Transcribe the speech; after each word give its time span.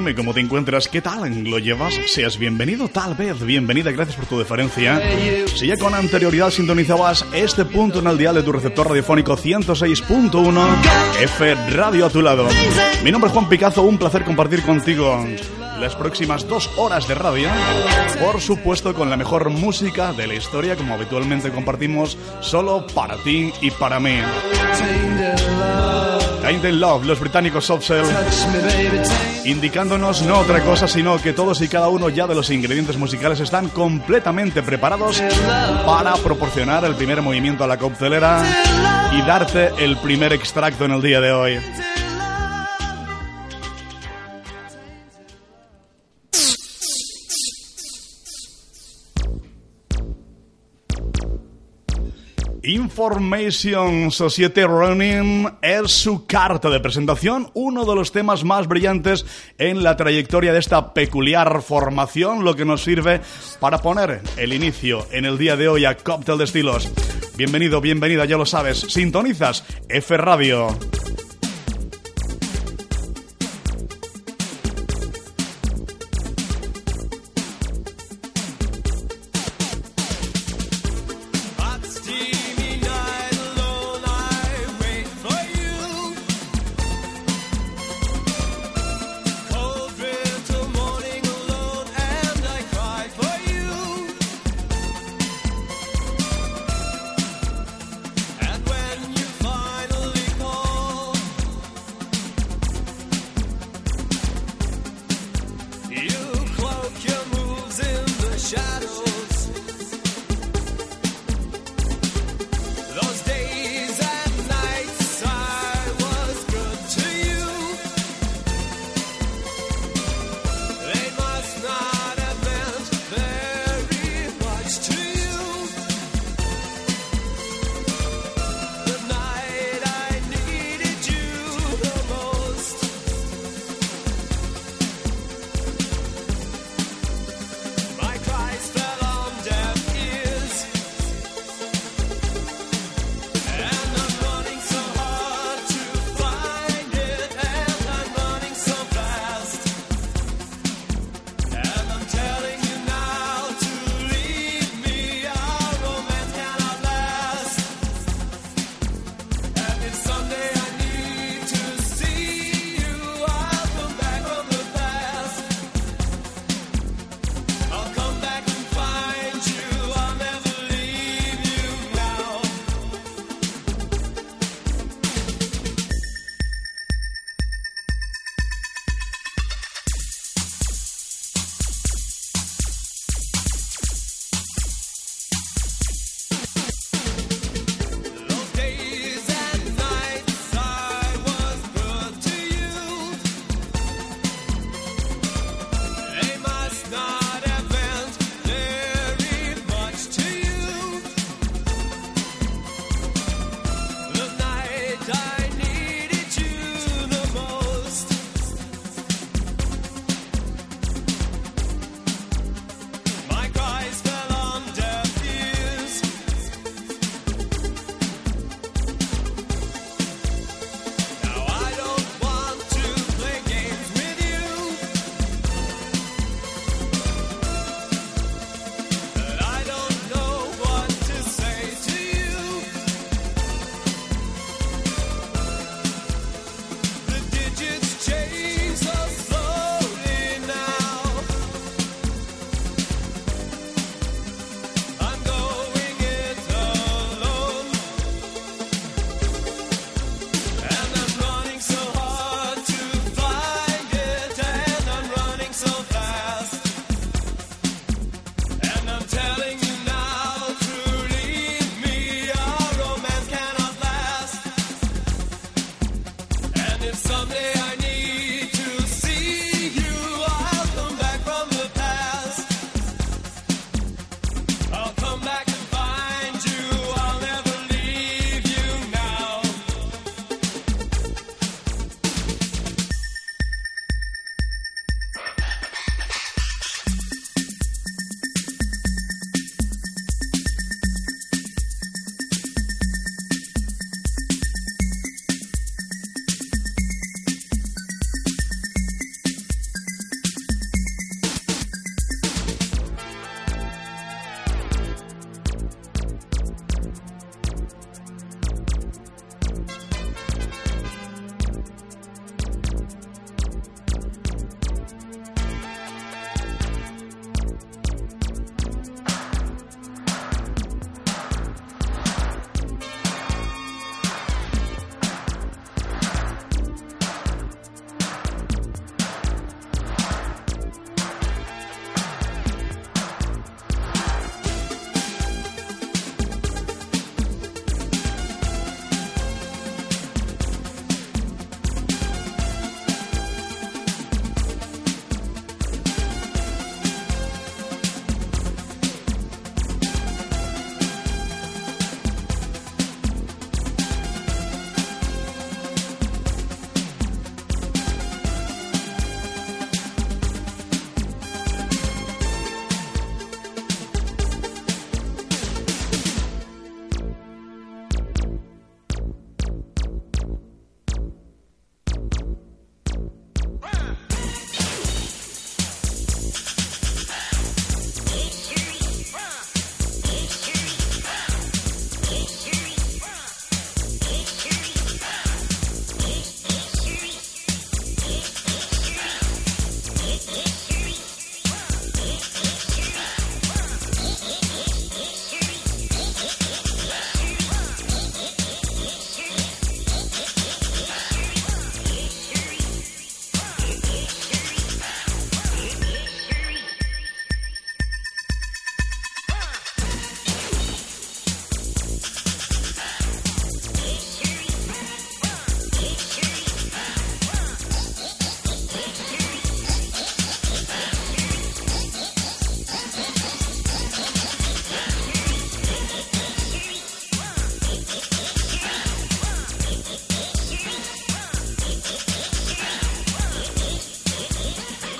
Dime 0.00 0.14
cómo 0.14 0.32
te 0.32 0.40
encuentras, 0.40 0.88
¿qué 0.88 1.02
tal 1.02 1.44
lo 1.44 1.58
llevas? 1.58 1.92
Seas 2.06 2.38
bienvenido, 2.38 2.88
tal 2.88 3.14
vez, 3.14 3.44
bienvenida, 3.44 3.90
gracias 3.90 4.16
por 4.16 4.24
tu 4.24 4.38
deferencia. 4.38 4.98
Si 5.54 5.66
ya 5.66 5.76
con 5.76 5.94
anterioridad 5.94 6.48
sintonizabas 6.48 7.26
este 7.34 7.66
punto 7.66 7.98
en 7.98 8.06
el 8.06 8.16
dial 8.16 8.34
de 8.34 8.42
tu 8.42 8.50
receptor 8.50 8.88
radiofónico 8.88 9.36
106.1, 9.36 10.66
F 11.20 11.54
Radio 11.72 12.06
a 12.06 12.08
tu 12.08 12.22
lado. 12.22 12.48
Mi 13.04 13.12
nombre 13.12 13.28
es 13.28 13.34
Juan 13.34 13.50
Picazo, 13.50 13.82
un 13.82 13.98
placer 13.98 14.24
compartir 14.24 14.62
contigo 14.62 15.22
las 15.78 15.94
próximas 15.96 16.48
dos 16.48 16.70
horas 16.78 17.06
de 17.06 17.14
radio, 17.14 17.50
por 18.24 18.40
supuesto 18.40 18.94
con 18.94 19.10
la 19.10 19.18
mejor 19.18 19.50
música 19.50 20.14
de 20.14 20.26
la 20.26 20.34
historia, 20.34 20.76
como 20.76 20.94
habitualmente 20.94 21.50
compartimos, 21.50 22.16
solo 22.40 22.86
para 22.86 23.16
ti 23.16 23.52
y 23.60 23.70
para 23.70 24.00
mí. 24.00 24.16
Tainted 26.50 26.72
Love, 26.72 27.04
los 27.04 27.20
británicos 27.20 27.64
Soft 27.64 27.92
indicándonos 29.44 30.22
no 30.22 30.40
otra 30.40 30.60
cosa 30.64 30.88
sino 30.88 31.16
que 31.22 31.32
todos 31.32 31.60
y 31.62 31.68
cada 31.68 31.88
uno 31.88 32.08
ya 32.08 32.26
de 32.26 32.34
los 32.34 32.50
ingredientes 32.50 32.96
musicales 32.96 33.38
están 33.38 33.68
completamente 33.68 34.60
preparados 34.60 35.22
para 35.86 36.12
proporcionar 36.14 36.84
el 36.84 36.96
primer 36.96 37.22
movimiento 37.22 37.62
a 37.62 37.68
la 37.68 37.78
coctelera 37.78 38.42
y 39.12 39.22
darte 39.22 39.70
el 39.78 39.96
primer 39.98 40.32
extracto 40.32 40.86
en 40.86 40.90
el 40.90 41.00
día 41.00 41.20
de 41.20 41.30
hoy. 41.30 41.60
Information 52.74 54.12
Society 54.12 54.62
Running 54.62 55.48
es 55.60 55.90
su 55.90 56.24
carta 56.26 56.70
de 56.70 56.78
presentación, 56.78 57.50
uno 57.54 57.84
de 57.84 57.96
los 57.96 58.12
temas 58.12 58.44
más 58.44 58.68
brillantes 58.68 59.26
en 59.58 59.82
la 59.82 59.96
trayectoria 59.96 60.52
de 60.52 60.60
esta 60.60 60.94
peculiar 60.94 61.62
formación, 61.62 62.44
lo 62.44 62.54
que 62.54 62.64
nos 62.64 62.84
sirve 62.84 63.22
para 63.58 63.78
poner 63.78 64.20
el 64.36 64.52
inicio 64.52 65.04
en 65.10 65.24
el 65.24 65.36
día 65.36 65.56
de 65.56 65.66
hoy 65.66 65.84
a 65.84 65.96
Cóctel 65.96 66.38
de 66.38 66.44
Estilos. 66.44 66.88
Bienvenido, 67.36 67.80
bienvenida, 67.80 68.24
ya 68.24 68.36
lo 68.36 68.46
sabes, 68.46 68.78
sintonizas 68.78 69.64
F 69.88 70.16
Radio. 70.16 70.68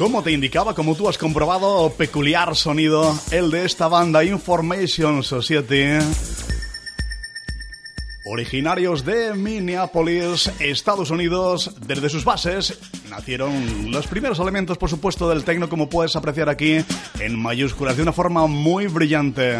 Como 0.00 0.22
te 0.22 0.32
indicaba, 0.32 0.74
como 0.74 0.96
tú 0.96 1.10
has 1.10 1.18
comprobado, 1.18 1.92
peculiar 1.92 2.56
sonido, 2.56 3.14
el 3.32 3.50
de 3.50 3.66
esta 3.66 3.86
banda 3.86 4.24
Information 4.24 5.22
Society. 5.22 6.02
Originarios 8.24 9.04
de 9.04 9.34
Minneapolis, 9.34 10.50
Estados 10.58 11.10
Unidos, 11.10 11.76
desde 11.86 12.08
sus 12.08 12.24
bases 12.24 12.78
nacieron 13.10 13.90
los 13.90 14.06
primeros 14.06 14.38
elementos, 14.38 14.78
por 14.78 14.88
supuesto, 14.88 15.28
del 15.28 15.44
techno, 15.44 15.68
como 15.68 15.90
puedes 15.90 16.16
apreciar 16.16 16.48
aquí, 16.48 16.82
en 17.18 17.38
mayúsculas, 17.38 17.98
de 17.98 18.02
una 18.02 18.14
forma 18.14 18.46
muy 18.46 18.86
brillante. 18.86 19.58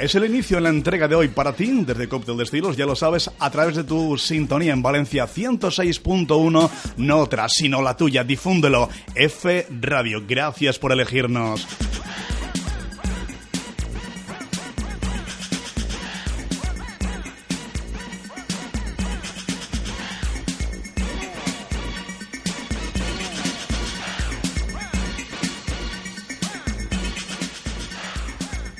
Es 0.00 0.14
el 0.14 0.24
inicio 0.24 0.56
en 0.56 0.62
la 0.62 0.70
entrega 0.70 1.08
de 1.08 1.14
hoy 1.14 1.28
para 1.28 1.52
ti, 1.52 1.84
desde 1.84 2.08
Cóctel 2.08 2.38
de 2.38 2.44
Estilos, 2.44 2.74
ya 2.74 2.86
lo 2.86 2.96
sabes, 2.96 3.30
a 3.38 3.50
través 3.50 3.76
de 3.76 3.84
tu 3.84 4.16
sintonía 4.16 4.72
en 4.72 4.80
Valencia 4.80 5.28
106.1, 5.28 6.70
no 6.96 7.18
otra, 7.18 7.46
sino 7.50 7.82
la 7.82 7.98
tuya, 7.98 8.24
difúndelo, 8.24 8.88
F 9.14 9.66
Radio, 9.78 10.22
gracias 10.26 10.78
por 10.78 10.92
elegirnos. 10.92 11.68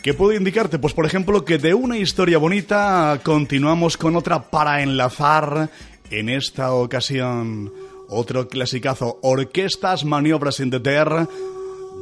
¿Qué 0.03 0.15
puedo 0.15 0.33
indicarte? 0.33 0.79
Pues 0.79 0.95
por 0.95 1.05
ejemplo 1.05 1.45
que 1.45 1.59
de 1.59 1.75
una 1.75 1.99
historia 1.99 2.39
bonita 2.39 3.21
continuamos 3.23 3.99
con 3.99 4.17
otra 4.17 4.51
para 4.51 4.83
enlazar 4.83 5.69
en 6.11 6.31
esta 6.31 6.73
ocasión. 6.73 7.71
Otro 8.09 8.49
clasicazo, 8.49 9.19
Orquestas 9.23 10.07
Maniobras 10.07 10.61
in 10.61 10.71
the 10.71 10.81
Terre, 10.81 11.27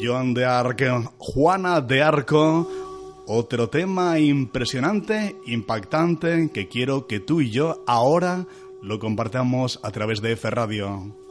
Joan 0.00 0.33
de 0.33 0.45
Arco, 0.45 1.12
Juana 1.19 1.81
de 1.81 2.00
Arco, 2.00 2.71
otro 3.26 3.69
tema 3.69 4.21
impresionante, 4.21 5.35
impactante, 5.47 6.50
que 6.55 6.69
quiero 6.69 7.09
que 7.09 7.19
tú 7.19 7.40
y 7.40 7.50
yo 7.50 7.83
ahora 7.88 8.47
lo 8.81 9.00
compartamos 9.00 9.81
a 9.83 9.90
través 9.90 10.23
de 10.23 10.33
F 10.33 10.49
Radio. 10.49 11.27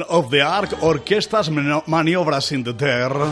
Of 0.00 0.30
the 0.30 0.40
Ark, 0.40 0.70
Orquestas 0.80 1.50
Maniobras 1.50 2.50
in 2.52 2.64
the 2.64 2.72
Terre, 2.72 3.26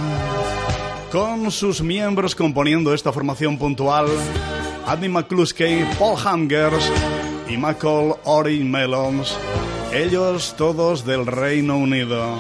con 1.11 1.51
sus 1.51 1.81
miembros 1.81 2.35
componiendo 2.35 2.93
esta 2.93 3.13
formación 3.13 3.57
puntual, 3.57 4.07
Andy 4.87 5.09
McCluskey, 5.09 5.87
Paul 5.99 6.19
Hangers 6.19 6.93
y 7.49 7.57
Michael 7.57 8.15
Ori 8.25 8.63
Melons, 8.63 9.39
ellos 9.95 10.55
todos 10.59 11.07
del 11.07 11.27
Reino 11.27 11.79
Unido. 11.79 12.37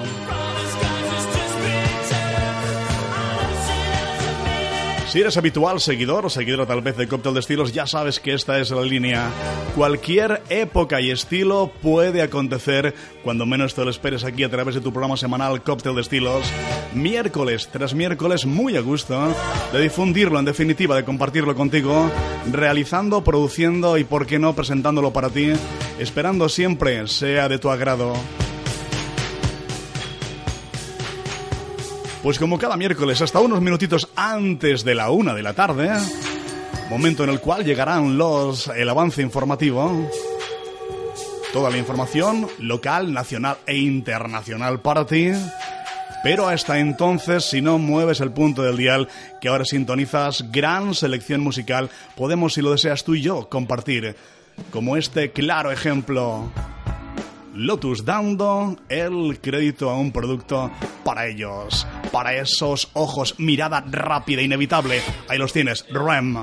Si 5.11 5.21
eres 5.21 5.37
habitual 5.37 5.81
seguidor 5.81 6.25
o 6.25 6.31
seguidora 6.31 6.67
tal 6.67 6.83
vez 6.83 6.97
de 6.97 7.09
Cóctel 7.09 7.35
de 7.35 7.41
Estilos, 7.41 7.73
ya 7.73 7.85
sabes 7.85 8.21
que 8.21 8.33
esta 8.33 8.61
es 8.61 8.71
la 8.71 8.83
línea. 8.83 9.29
Cualquier 9.75 10.41
época 10.49 11.01
y 11.01 11.11
estilo 11.11 11.73
puede 11.83 12.23
acontecer 12.23 12.95
cuando 13.25 13.45
menos 13.45 13.75
te 13.75 13.85
lo 13.85 13.91
esperes 13.91 14.23
aquí 14.23 14.45
a 14.45 14.51
través 14.51 14.77
de 14.77 14.81
tu 14.81 14.93
programa 14.93 15.17
semanal 15.17 15.65
Cóctel 15.65 15.97
de 15.97 16.03
Estilos. 16.03 16.47
Miércoles 16.95 17.69
tras 17.73 17.93
miércoles, 17.93 18.47
muy 18.47 18.77
a 18.77 18.83
gusto 18.83 19.35
de 19.73 19.81
difundirlo, 19.81 20.39
en 20.39 20.45
definitiva, 20.45 20.95
de 20.95 21.05
compartirlo 21.05 21.57
contigo, 21.57 22.09
realizando, 22.53 23.25
produciendo 23.25 23.99
y, 23.99 24.05
por 24.05 24.27
qué 24.27 24.39
no, 24.39 24.55
presentándolo 24.55 25.13
para 25.13 25.29
ti, 25.29 25.51
esperando 25.99 26.49
siempre 26.49 27.09
sea 27.09 27.49
de 27.49 27.59
tu 27.59 27.69
agrado. 27.69 28.15
Pues 32.23 32.39
como 32.39 32.59
cada 32.59 32.77
miércoles, 32.77 33.23
hasta 33.23 33.41
unos 33.41 33.63
minutitos 33.63 34.09
antes 34.15 34.85
de 34.85 34.95
la 34.95 35.11
una 35.11 35.35
de 35.35 35.43
la 35.43 35.55
tarde, 35.55 35.91
momento 36.91 37.25
en 37.25 37.31
el 37.31 37.41
cual 37.41 37.65
llegarán 37.65 38.19
los 38.19 38.69
el 38.69 38.91
avance 38.91 39.23
informativo. 39.23 40.11
Toda 41.51 41.71
la 41.71 41.79
información 41.79 42.47
local, 42.59 43.15
nacional 43.15 43.57
e 43.67 43.79
internacional 43.79 44.81
para 44.81 45.07
ti. 45.07 45.31
Pero 46.23 46.47
hasta 46.47 46.79
entonces, 46.79 47.47
si 47.47 47.63
no 47.63 47.79
mueves 47.79 48.21
el 48.21 48.33
punto 48.33 48.63
del 48.63 48.77
dial 48.77 49.09
que 49.41 49.49
ahora 49.49 49.65
sintonizas, 49.65 50.53
gran 50.53 50.95
selección 50.95 51.41
musical, 51.41 51.89
podemos, 52.17 52.53
si 52.53 52.61
lo 52.61 52.73
deseas 52.73 53.03
tú 53.03 53.15
y 53.15 53.23
yo, 53.23 53.49
compartir. 53.49 54.15
Como 54.71 54.99
este 54.99 55.33
claro 55.33 55.73
ejemplo 55.73 56.53
Lotus 57.61 58.07
dando 58.07 58.75
el 58.89 59.39
crédito 59.39 59.91
a 59.91 59.99
un 59.99 60.13
producto 60.13 60.71
para 61.05 61.27
ellos, 61.27 61.87
para 62.11 62.35
esos 62.35 62.89
ojos, 62.95 63.35
mirada 63.39 63.85
rápida, 63.87 64.41
inevitable. 64.41 65.03
Ahí 65.29 65.37
los 65.37 65.53
tienes, 65.53 65.85
REM. 65.91 66.39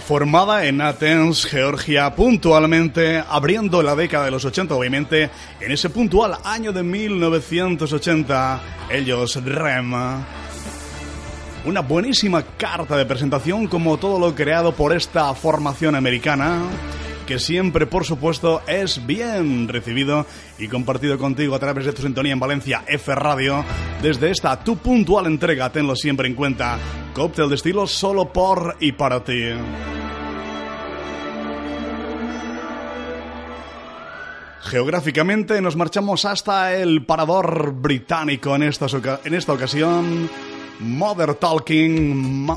Formada 0.00 0.66
en 0.66 0.80
Athens, 0.80 1.46
Georgia, 1.46 2.14
puntualmente 2.14 3.22
abriendo 3.28 3.82
la 3.82 3.94
década 3.96 4.26
de 4.26 4.30
los 4.30 4.44
80, 4.44 4.74
obviamente, 4.74 5.30
en 5.60 5.72
ese 5.72 5.90
puntual 5.90 6.36
año 6.44 6.72
de 6.72 6.82
1980, 6.82 8.60
ellos 8.90 9.42
REM. 9.44 9.92
Una 11.64 11.80
buenísima 11.80 12.42
carta 12.56 12.96
de 12.96 13.06
presentación 13.06 13.66
como 13.66 13.96
todo 13.96 14.18
lo 14.18 14.34
creado 14.34 14.72
por 14.74 14.94
esta 14.94 15.34
formación 15.34 15.94
americana 15.94 16.62
que 17.26 17.38
siempre, 17.38 17.86
por 17.86 18.04
supuesto, 18.04 18.62
es 18.66 19.06
bien 19.06 19.66
recibido 19.68 20.26
y 20.58 20.68
compartido 20.68 21.18
contigo 21.18 21.54
a 21.54 21.58
través 21.58 21.86
de 21.86 21.92
tu 21.92 22.02
sintonía 22.02 22.32
en 22.32 22.40
Valencia 22.40 22.84
F 22.86 23.14
Radio. 23.14 23.64
Desde 24.02 24.30
esta 24.30 24.62
tu 24.62 24.76
puntual 24.76 25.26
entrega, 25.26 25.70
tenlo 25.70 25.96
siempre 25.96 26.28
en 26.28 26.34
cuenta. 26.34 26.78
Cóctel 27.14 27.48
de 27.48 27.54
estilo 27.54 27.86
solo 27.86 28.32
por 28.32 28.76
y 28.80 28.90
para 28.90 29.22
ti. 29.22 29.40
Geográficamente 34.62 35.60
nos 35.60 35.76
marchamos 35.76 36.24
hasta 36.24 36.74
el 36.74 37.06
parador 37.06 37.72
británico 37.72 38.56
en 38.56 38.64
esta, 38.64 38.86
en 39.24 39.34
esta 39.34 39.52
ocasión. 39.52 40.28
Mother 40.80 41.34
Talking. 41.34 42.48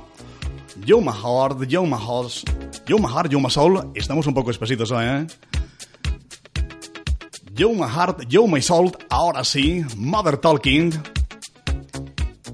Yo 0.84 1.02
My 1.02 1.12
Heart, 1.12 1.68
Yo 1.68 1.84
My 1.84 1.98
House, 1.98 2.44
Yo 2.88 2.98
My 2.98 3.08
Heart, 3.08 3.30
Yo 3.30 3.40
My 3.40 3.52
Soul. 3.52 3.92
Estamos 3.94 4.26
un 4.26 4.34
poco 4.34 4.50
espesitos 4.50 4.90
hoy, 4.90 5.06
¿eh? 5.06 5.28
Yo 7.54 7.70
My 7.74 7.88
Heart, 7.88 8.28
Yo 8.28 8.48
My 8.48 8.62
Soul. 8.62 8.92
Ahora 9.10 9.44
sí, 9.44 9.84
Mother 9.96 10.38
Talking. 10.38 11.17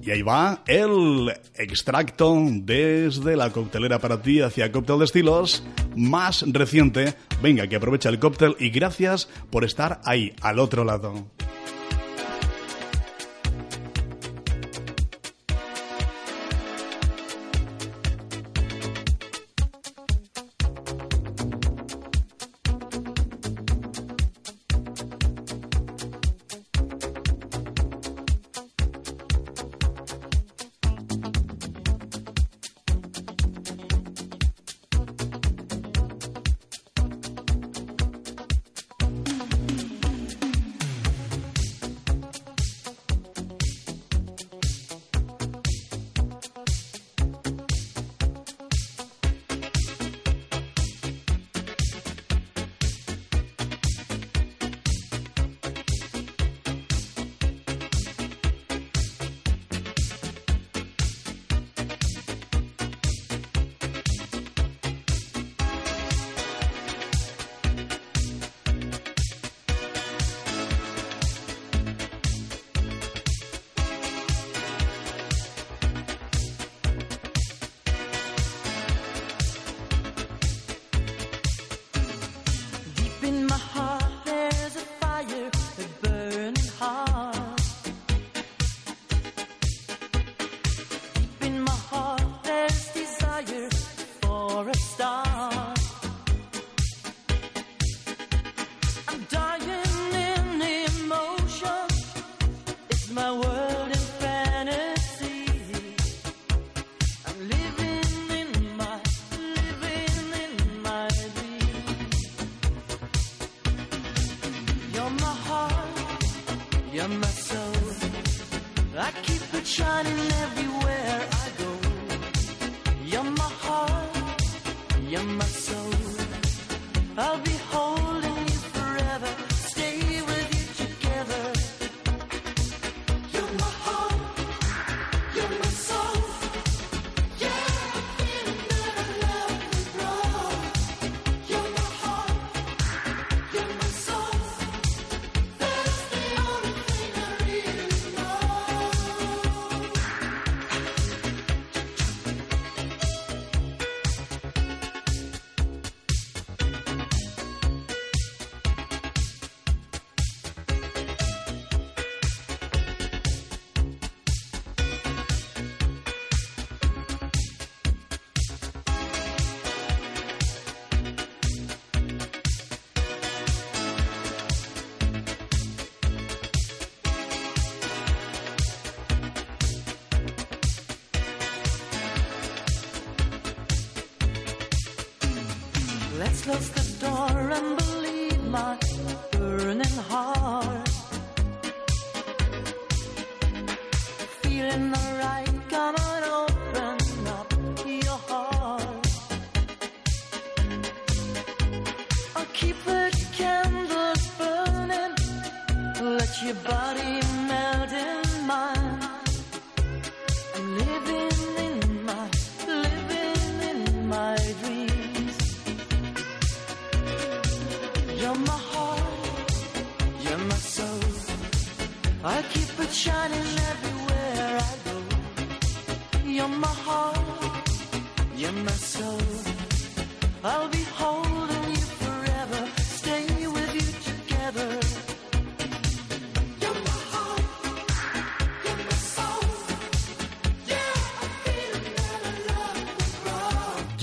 Y 0.06 0.12
ahí 0.12 0.22
va 0.22 0.64
el 0.68 1.34
extracto 1.56 2.36
desde 2.50 3.38
la 3.38 3.52
coctelera 3.52 4.00
para 4.00 4.22
ti 4.22 4.42
hacia 4.42 4.70
Cóctel 4.70 5.00
de 5.00 5.06
Estilos 5.06 5.64
más 5.96 6.44
reciente. 6.48 7.14
Venga, 7.42 7.68
que 7.68 7.78
aprovecha 7.78 8.10
el 8.10 8.20
cóctel 8.20 8.58
y 8.60 8.70
gracias 8.70 9.30
por 9.50 9.64
estar 9.64 10.02
ahí, 10.04 10.34
al 10.42 10.60
otro 10.60 10.84
lado. 10.84 11.26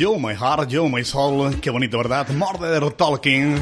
You 0.00 0.18
My 0.18 0.32
Heart, 0.32 0.70
You 0.70 0.88
My 0.88 1.04
Soul. 1.04 1.60
Qué 1.60 1.68
bonito, 1.68 1.98
¿verdad? 1.98 2.26
Murder 2.30 2.90
Talking. 2.92 3.54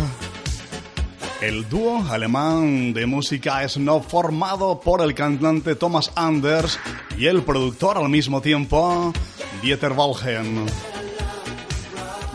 El 1.41 1.69
dúo 1.69 2.07
alemán 2.09 2.93
de 2.93 3.07
música 3.07 3.69
Snow 3.69 4.01
formado 4.01 4.79
por 4.79 5.03
el 5.03 5.15
cantante 5.15 5.75
Thomas 5.75 6.13
Anders 6.15 6.79
y 7.19 7.27
el 7.27 7.43
productor 7.43 7.99
al 7.99 8.09
mismo 8.09 8.41
tiempo, 8.41 9.13
Dieter 9.63 9.91
Walgen. 9.95 10.67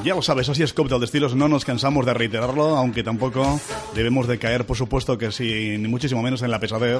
Ya 0.04 0.16
lo 0.16 0.22
sabes, 0.22 0.50
así 0.50 0.63
es 0.63 0.76
de 0.76 1.06
Estilos, 1.06 1.34
no 1.34 1.48
nos 1.48 1.63
cansamos 1.63 2.06
de 2.06 2.13
reiterarlo, 2.13 2.76
aunque 2.76 3.04
tampoco 3.04 3.58
debemos 3.96 4.28
de 4.28 4.38
caer, 4.38 4.66
por 4.66 4.76
supuesto 4.76 5.18
que 5.18 5.32
sí, 5.32 5.78
ni 5.78 5.88
muchísimo 5.88 6.22
menos 6.22 6.42
en 6.42 6.52
la 6.52 6.60
pesadez. 6.60 7.00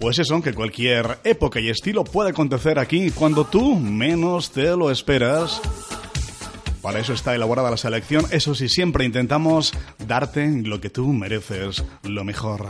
Pues 0.00 0.18
eso, 0.18 0.40
que 0.40 0.54
cualquier 0.54 1.18
época 1.24 1.60
y 1.60 1.68
estilo 1.68 2.04
puede 2.04 2.30
acontecer 2.30 2.78
aquí 2.78 3.10
cuando 3.10 3.44
tú 3.44 3.78
menos 3.78 4.50
te 4.50 4.74
lo 4.74 4.90
esperas. 4.90 5.60
Para 6.80 7.00
eso 7.00 7.12
está 7.12 7.34
elaborada 7.34 7.70
la 7.70 7.76
selección, 7.76 8.24
eso 8.30 8.54
sí, 8.54 8.70
siempre 8.70 9.04
intentamos 9.04 9.74
darte 9.98 10.50
lo 10.64 10.80
que 10.80 10.88
tú 10.88 11.12
mereces, 11.12 11.84
lo 12.02 12.24
mejor. 12.24 12.66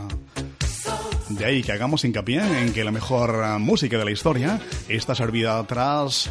De 1.29 1.45
ahí 1.45 1.63
que 1.63 1.71
hagamos 1.71 2.05
hincapié 2.05 2.41
en 2.63 2.73
que 2.73 2.83
la 2.83 2.91
mejor 2.91 3.61
música 3.61 3.97
de 3.97 4.05
la 4.05 4.11
historia 4.11 4.61
está 4.89 5.15
servida 5.15 5.65
tras 5.69 6.29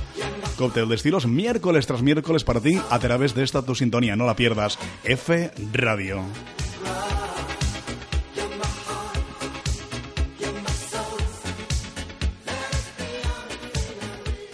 cóctel 0.57 0.89
de 0.89 0.95
estilos 0.95 1.25
miércoles 1.25 1.87
tras 1.87 2.01
miércoles 2.01 2.43
para 2.43 2.59
ti 2.59 2.77
a 2.89 2.99
través 2.99 3.33
de 3.33 3.43
esta 3.43 3.61
tu 3.61 3.73
sintonía. 3.73 4.17
No 4.17 4.25
la 4.25 4.35
pierdas. 4.35 4.77
F 5.05 5.51
Radio. 5.71 6.21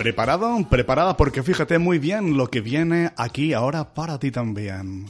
¿Preparado? 0.06 0.56
Preparada 0.70 1.18
porque 1.18 1.42
fíjate 1.42 1.80
muy 1.80 1.98
bien 1.98 2.38
lo 2.38 2.52
que 2.52 2.62
viene 2.62 3.12
aquí 3.18 3.54
ahora 3.54 3.96
para 3.96 4.20
ti 4.20 4.30
también. 4.30 5.08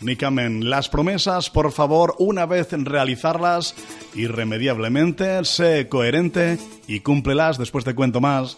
Nikamen, 0.00 0.70
las 0.70 0.88
promesas, 0.88 1.50
por 1.50 1.72
favor, 1.72 2.14
una 2.20 2.46
vez 2.46 2.68
realizarlas, 2.70 3.74
irremediablemente, 4.14 5.44
sé 5.44 5.88
coherente 5.88 6.60
y 6.86 7.00
cúmplelas, 7.00 7.58
después 7.58 7.84
te 7.84 7.96
cuento 7.96 8.20
más. 8.20 8.56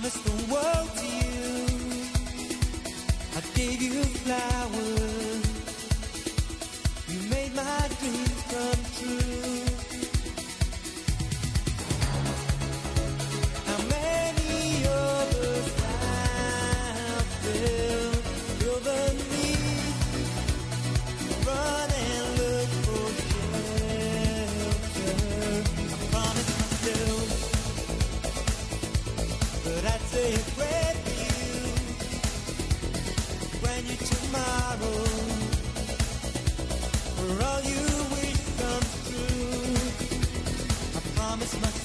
Promised 0.00 0.24
the 0.24 0.54
world 0.54 0.90
to 0.96 1.06
you. 1.06 1.66
I 3.36 3.40
gave 3.56 3.82
you 3.82 4.04
flowers. 4.22 5.44
You 7.08 7.18
made 7.28 7.52
my 7.56 7.88
dreams 7.98 8.42
come 8.48 8.84
true. 8.96 9.27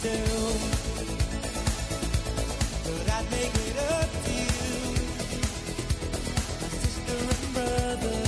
Myself 0.04 0.84
I'd 3.16 3.32
make 3.32 3.56
it 3.56 3.78
up 3.78 4.10
to 4.26 4.32
you, 4.32 4.74
my 6.62 6.68
sister 6.68 7.18
and 7.34 7.54
brother. 7.54 8.20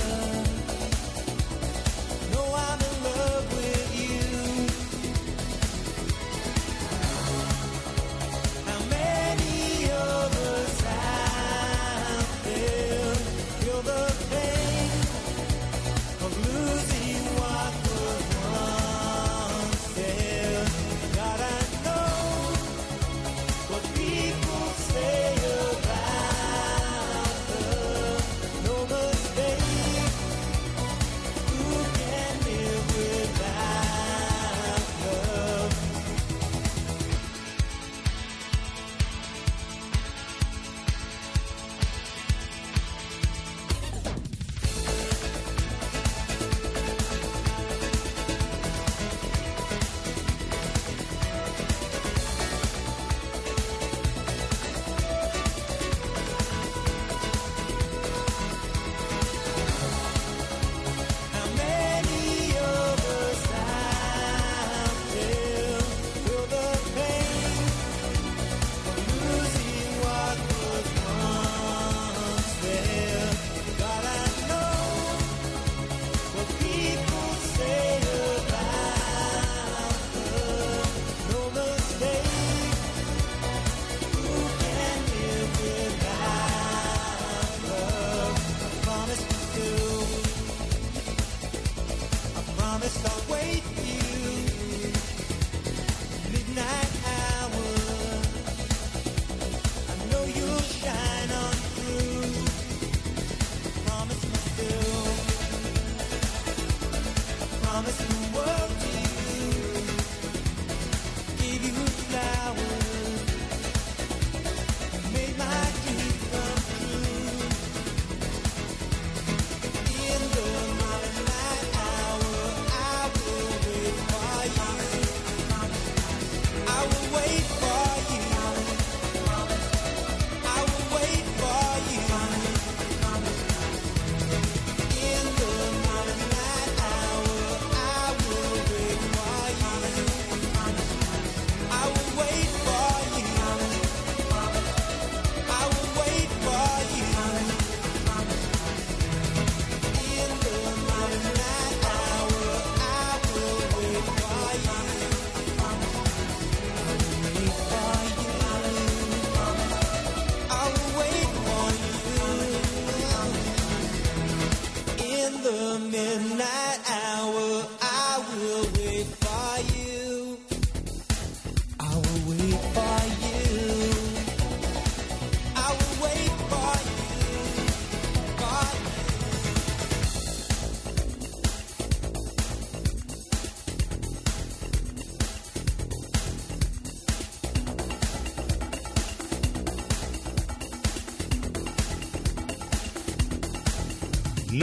I'm 2.56 2.80
in 2.80 3.04
love 3.04 3.46
with 3.56 3.75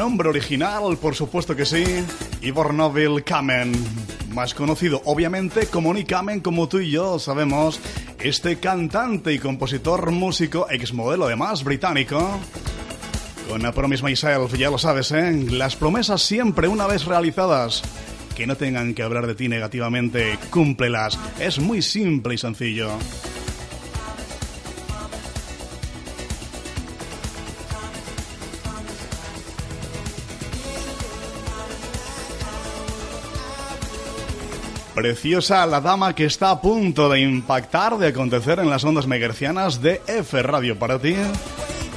Nombre 0.04 0.28
original, 0.28 0.98
por 0.98 1.16
supuesto 1.16 1.56
que 1.56 1.66
sí, 1.66 1.86
Ivor 2.42 2.74
Novel 2.74 3.24
Kamen, 3.24 3.72
más 4.34 4.54
conocido 4.54 5.02
obviamente 5.06 5.68
como 5.68 5.94
Nick 5.94 6.10
Kamen, 6.10 6.42
como 6.42 6.68
tú 6.68 6.80
y 6.80 6.92
yo 6.92 7.20
sabemos, 7.20 7.80
este 8.20 8.60
cantante 8.60 9.32
y 9.32 9.40
compositor 9.40 10.12
músico, 10.12 10.68
exmodelo 10.70 11.28
además 11.28 11.64
británico, 11.64 12.38
con 13.48 13.66
A 13.66 13.72
Promise 13.72 14.04
Myself, 14.04 14.54
ya 14.58 14.70
lo 14.70 14.78
sabes, 14.78 15.14
¿eh? 15.14 15.32
Las 15.50 15.78
promesas 15.78 16.22
siempre 16.22 16.68
una 16.68 16.86
vez 16.86 17.06
realizadas, 17.06 17.82
que 18.36 18.46
no 18.46 18.58
tengan 18.58 18.94
que 18.96 19.04
hablar 19.04 19.26
de 19.26 19.36
ti 19.36 19.48
negativamente, 19.48 20.38
cúmplelas, 20.50 21.18
es 21.40 21.60
muy 21.60 21.82
simple 21.82 22.36
y 22.36 22.38
sencillo. 22.38 22.90
Preciosa 35.04 35.66
la 35.66 35.82
dama 35.82 36.16
que 36.16 36.24
está 36.24 36.50
a 36.50 36.62
punto 36.62 37.10
de 37.10 37.20
impactar, 37.20 37.98
de 37.98 38.08
acontecer 38.08 38.60
en 38.60 38.70
las 38.70 38.86
ondas 38.86 39.06
megercianas 39.06 39.82
de 39.82 40.02
F 40.08 40.42
Radio 40.42 40.80
para 40.80 40.98
ti, 40.98 41.14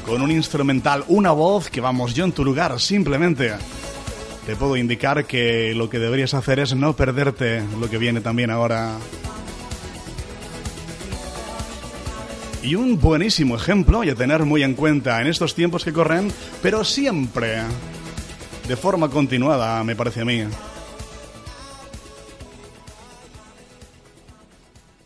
con 0.05 0.23
un 0.23 0.33
instrumental, 0.33 1.05
una 1.07 1.31
voz 1.31 1.71
que 1.71 1.81
vamos 1.81 2.15
yo 2.15 2.25
en 2.25 2.33
tu 2.33 2.45
lugar, 2.45 2.81
simplemente. 2.81 3.53
Te 4.45 4.57
puedo 4.57 4.77
indicar 4.77 5.25
que 5.25 5.73
lo 5.73 5.89
que 5.89 6.01
deberías 6.01 6.35
hacer 6.35 6.59
es 6.59 6.75
no 6.75 6.97
perderte 6.97 7.63
lo 7.79 7.89
que 7.89 7.99
viene 7.99 8.21
también 8.23 8.51
ahora. 8.51 8.97
Y 12.61 12.75
un 12.75 12.99
buenísimo 12.99 13.55
ejemplo 13.55 14.03
y 14.03 14.11
a 14.11 14.17
tener 14.17 14.45
muy 14.45 14.65
en 14.65 14.75
cuenta 14.75 15.21
en 15.21 15.29
estos 15.29 15.55
tiempos 15.55 15.85
que 15.85 15.93
corren, 15.93 16.33
pero 16.61 16.83
siempre 16.83 17.61
de 18.67 18.77
forma 18.77 19.09
continuada, 19.09 19.85
me 19.85 19.95
parece 19.95 20.23
a 20.23 20.25
mí. 20.25 20.43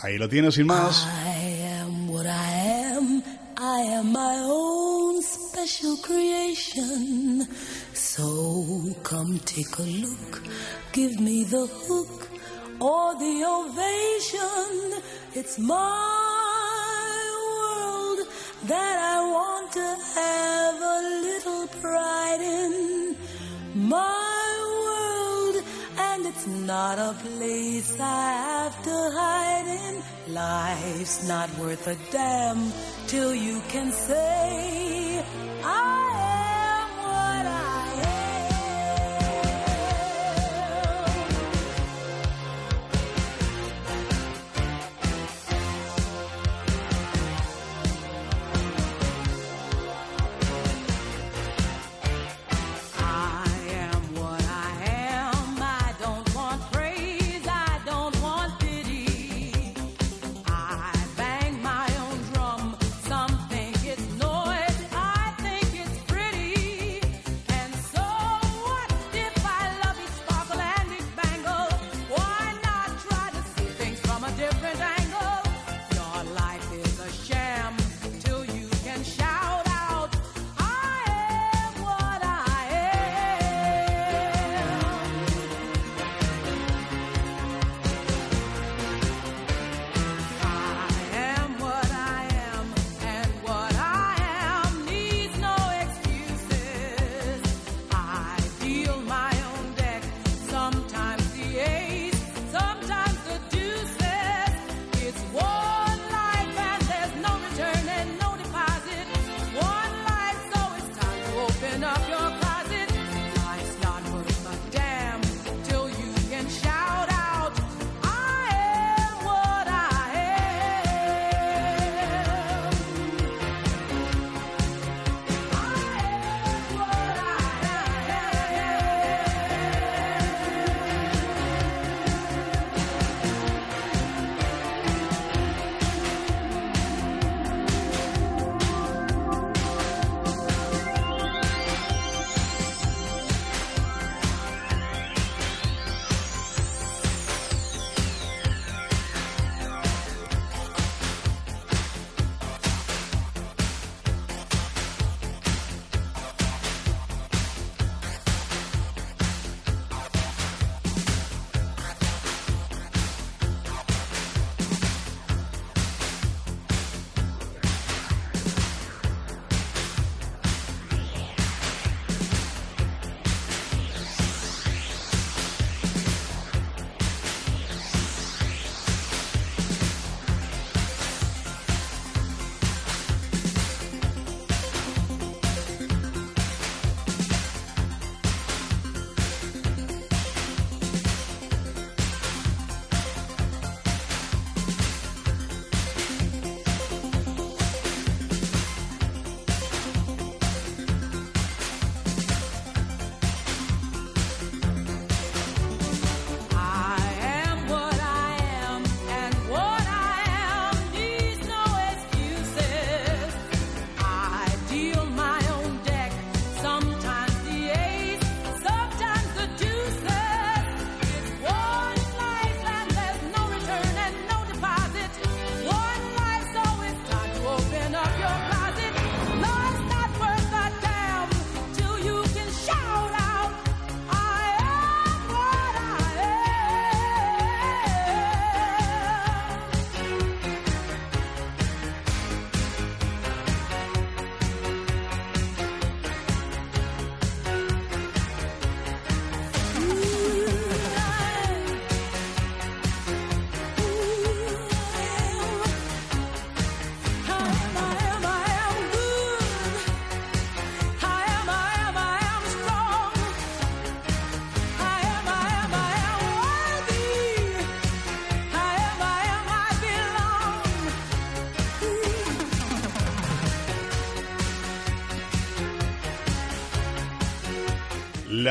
Ahí 0.02 0.16
lo 0.16 0.28
tienes 0.28 0.54
sin 0.54 0.66
más. 0.66 1.06
I 1.06 1.38
am 1.78 2.08
what 2.08 2.24
I 2.26 2.52
am. 2.94 3.22
I 3.58 3.80
am 3.98 4.12
my 4.12 4.36
own 4.44 5.20
special 5.22 5.98
creation. 5.98 7.46
So 7.92 8.94
come 9.02 9.38
take 9.40 9.78
a 9.78 9.82
look. 9.82 10.42
Give 10.92 11.20
me 11.20 11.44
the 11.44 11.66
hook 11.66 12.28
or 12.80 13.14
the 13.16 13.44
ovation. 13.44 15.02
It's 15.34 15.58
my 15.58 15.76
world 17.52 18.26
that 18.68 18.96
I 19.16 19.20
want 19.20 19.72
to 19.72 19.96
have 20.16 20.76
a 20.80 21.00
little 21.26 21.66
pride 21.82 22.40
in. 22.40 23.16
My 23.74 24.29
it's 26.30 26.46
not 26.46 26.96
a 26.98 27.12
place 27.24 27.98
I 27.98 28.32
have 28.46 28.82
to 28.84 28.96
hide 29.18 29.68
in. 29.82 29.94
Life's 30.32 31.26
not 31.26 31.48
worth 31.58 31.86
a 31.88 31.96
damn 32.12 32.72
till 33.08 33.34
you 33.34 33.60
can 33.68 33.90
say, 33.90 35.24
I 35.64 36.09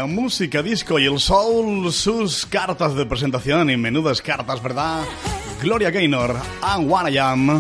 Música 0.08 0.62
disco 0.64 1.00
y 1.00 1.06
el 1.06 1.20
soul, 1.20 1.92
sus 1.92 2.46
cartas 2.46 2.96
de 2.96 3.06
presentación 3.06 3.70
y 3.70 3.78
menudas 3.78 4.22
cartas, 4.22 4.62
¿verdad? 4.62 5.04
Gloria 5.62 5.92
Gaynor, 5.92 6.36
and 6.62 6.90
What 6.90 7.10
I 7.10 7.18
Am, 7.18 7.60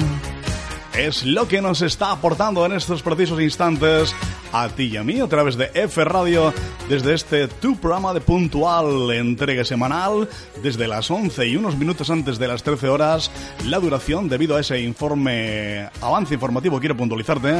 es 0.97 1.25
lo 1.25 1.47
que 1.47 1.62
nos 1.62 1.82
está 1.82 2.12
aportando 2.12 2.65
en 2.65 2.73
estos 2.73 3.02
precisos 3.02 3.41
instantes 3.41 4.15
a 4.52 4.69
ti 4.69 4.86
y 4.86 4.97
a 4.97 5.04
mí 5.04 5.19
a 5.19 5.28
través 5.28 5.58
de 5.58 5.69
F 5.73 6.04
Radio 6.04 6.54
desde 6.88 7.13
este 7.13 7.47
tu 7.47 7.75
programa 7.75 8.13
de 8.13 8.21
puntual 8.21 9.12
entrega 9.12 9.63
semanal 9.63 10.27
desde 10.63 10.87
las 10.87 11.10
11 11.12 11.48
y 11.48 11.56
unos 11.56 11.77
minutos 11.77 12.10
antes 12.10 12.40
de 12.40 12.48
las 12.48 12.63
13 12.63 12.90
horas 12.90 13.31
la 13.65 13.79
duración 13.79 14.27
debido 14.29 14.56
a 14.56 14.62
ese 14.62 14.81
informe 14.81 15.90
avance 16.02 16.33
informativo 16.33 16.79
quiero 16.79 16.98
puntualizarte 16.98 17.54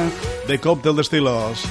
de 0.48 0.58
cóctel 0.58 0.96
de 0.96 1.02
estilos 1.02 1.64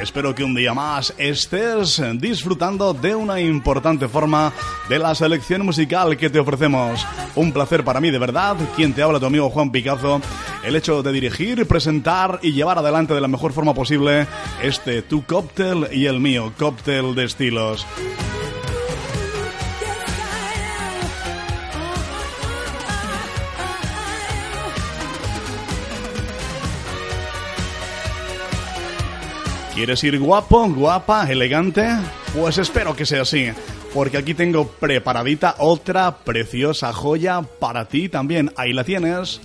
Espero 0.00 0.34
que 0.34 0.44
un 0.44 0.54
día 0.54 0.74
más 0.74 1.12
estés 1.18 2.00
disfrutando 2.14 2.94
de 2.94 3.14
una 3.14 3.40
importante 3.40 4.06
forma 4.08 4.52
de 4.88 4.98
la 4.98 5.14
selección 5.14 5.64
musical 5.64 6.16
que 6.16 6.30
te 6.30 6.38
ofrecemos. 6.38 7.04
Un 7.34 7.52
placer 7.52 7.84
para 7.84 8.00
mí, 8.00 8.10
de 8.10 8.18
verdad, 8.18 8.56
quien 8.76 8.92
te 8.92 9.02
habla 9.02 9.18
tu 9.18 9.26
amigo 9.26 9.50
Juan 9.50 9.72
Picazo, 9.72 10.20
el 10.62 10.76
hecho 10.76 11.02
de 11.02 11.12
dirigir, 11.12 11.66
presentar 11.66 12.38
y 12.42 12.52
llevar 12.52 12.78
adelante 12.78 13.12
de 13.12 13.20
la 13.20 13.28
mejor 13.28 13.52
forma 13.52 13.74
posible 13.74 14.26
este 14.62 15.02
tu 15.02 15.24
cóctel 15.24 15.88
y 15.92 16.06
el 16.06 16.20
mío, 16.20 16.52
cóctel 16.56 17.14
de 17.14 17.24
estilos. 17.24 17.86
¿Quieres 29.78 30.02
ir 30.02 30.18
guapo, 30.18 30.68
guapa, 30.68 31.30
elegante? 31.30 31.86
Pues 32.36 32.58
espero 32.58 32.96
que 32.96 33.06
sea 33.06 33.22
así, 33.22 33.46
porque 33.94 34.16
aquí 34.16 34.34
tengo 34.34 34.66
preparadita 34.66 35.54
otra 35.58 36.16
preciosa 36.16 36.92
joya 36.92 37.42
para 37.42 37.84
ti 37.84 38.08
también. 38.08 38.50
Ahí 38.56 38.72
la 38.72 38.82
tienes. 38.82 39.40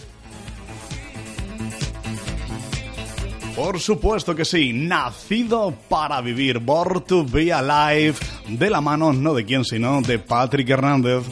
Por 3.55 3.79
supuesto 3.79 4.33
que 4.35 4.43
sí, 4.43 4.73
nacido 4.73 5.71
para 5.87 6.19
vivir, 6.19 6.57
Born 6.57 7.01
to 7.01 7.23
be 7.23 7.53
alive, 7.53 8.15
de 8.47 8.71
la 8.71 8.81
mano 8.81 9.13
no 9.13 9.35
de 9.35 9.45
quién 9.45 9.63
sino 9.63 10.01
de 10.01 10.17
Patrick 10.17 10.67
Hernández. 10.67 11.25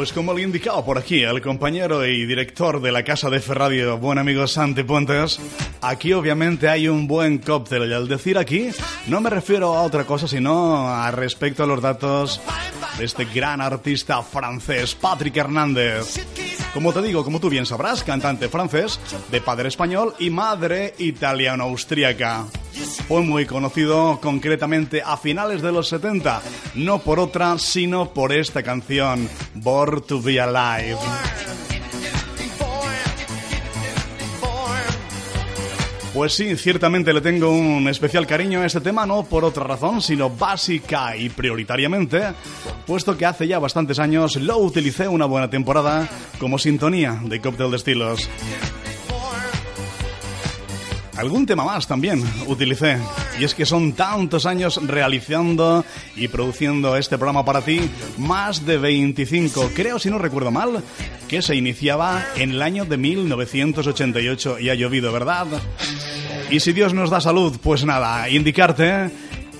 Pues 0.00 0.14
como 0.14 0.32
le 0.32 0.40
indicaba 0.40 0.82
por 0.82 0.96
aquí 0.96 1.24
el 1.24 1.42
compañero 1.42 2.06
y 2.06 2.24
director 2.24 2.80
de 2.80 2.90
la 2.90 3.02
casa 3.02 3.28
de 3.28 3.38
Ferradio, 3.38 3.98
buen 3.98 4.16
amigo 4.16 4.46
Santi 4.46 4.82
Puentes, 4.82 5.38
aquí 5.82 6.14
obviamente 6.14 6.70
hay 6.70 6.88
un 6.88 7.06
buen 7.06 7.36
cóctel. 7.36 7.90
Y 7.90 7.92
al 7.92 8.08
decir 8.08 8.38
aquí, 8.38 8.70
no 9.08 9.20
me 9.20 9.28
refiero 9.28 9.76
a 9.76 9.82
otra 9.82 10.04
cosa, 10.04 10.26
sino 10.26 10.88
a 10.88 11.10
respecto 11.10 11.64
a 11.64 11.66
los 11.66 11.82
datos 11.82 12.40
de 12.96 13.04
este 13.04 13.26
gran 13.26 13.60
artista 13.60 14.22
francés, 14.22 14.94
Patrick 14.94 15.36
Hernández. 15.36 16.24
Como 16.72 16.94
te 16.94 17.02
digo, 17.02 17.22
como 17.22 17.38
tú 17.38 17.50
bien 17.50 17.66
sabrás, 17.66 18.02
cantante 18.02 18.48
francés, 18.48 18.98
de 19.30 19.42
padre 19.42 19.68
español 19.68 20.14
y 20.18 20.30
madre 20.30 20.94
italiano-austríaca. 20.96 22.46
Fue 23.06 23.20
muy 23.20 23.44
conocido 23.44 24.18
concretamente 24.22 25.02
a 25.04 25.16
finales 25.16 25.60
de 25.60 25.72
los 25.72 25.88
70, 25.88 26.40
no 26.74 27.00
por 27.00 27.18
otra, 27.20 27.58
sino 27.58 28.12
por 28.12 28.32
esta 28.32 28.62
canción, 28.62 29.28
Born 29.54 30.02
to 30.02 30.20
Be 30.22 30.40
Alive. 30.40 30.98
Pues 36.12 36.32
sí, 36.32 36.56
ciertamente 36.56 37.12
le 37.12 37.20
tengo 37.20 37.50
un 37.50 37.88
especial 37.88 38.26
cariño 38.26 38.60
a 38.60 38.66
este 38.66 38.80
tema, 38.80 39.06
no 39.06 39.22
por 39.22 39.44
otra 39.44 39.62
razón, 39.62 40.02
sino 40.02 40.28
básica 40.28 41.16
y 41.16 41.28
prioritariamente, 41.28 42.22
puesto 42.84 43.16
que 43.16 43.26
hace 43.26 43.46
ya 43.46 43.60
bastantes 43.60 44.00
años 44.00 44.34
lo 44.36 44.58
utilicé 44.58 45.06
una 45.06 45.26
buena 45.26 45.48
temporada 45.48 46.08
como 46.40 46.58
sintonía 46.58 47.20
de 47.22 47.40
cóctel 47.40 47.70
de 47.70 47.76
estilos. 47.76 48.28
Algún 51.20 51.44
tema 51.44 51.64
más 51.64 51.86
también 51.86 52.24
utilicé. 52.46 52.96
Y 53.38 53.44
es 53.44 53.54
que 53.54 53.66
son 53.66 53.92
tantos 53.92 54.46
años 54.46 54.80
realizando 54.86 55.84
y 56.16 56.28
produciendo 56.28 56.96
este 56.96 57.18
programa 57.18 57.44
para 57.44 57.60
ti. 57.60 57.78
Más 58.16 58.64
de 58.64 58.78
25, 58.78 59.72
creo 59.74 59.98
si 59.98 60.08
no 60.08 60.16
recuerdo 60.16 60.50
mal, 60.50 60.82
que 61.28 61.42
se 61.42 61.54
iniciaba 61.54 62.24
en 62.36 62.52
el 62.52 62.62
año 62.62 62.86
de 62.86 62.96
1988. 62.96 64.60
Y 64.60 64.70
ha 64.70 64.74
llovido, 64.74 65.12
¿verdad? 65.12 65.46
Y 66.50 66.60
si 66.60 66.72
Dios 66.72 66.94
nos 66.94 67.10
da 67.10 67.20
salud, 67.20 67.58
pues 67.62 67.84
nada, 67.84 68.26
indicarte 68.30 69.10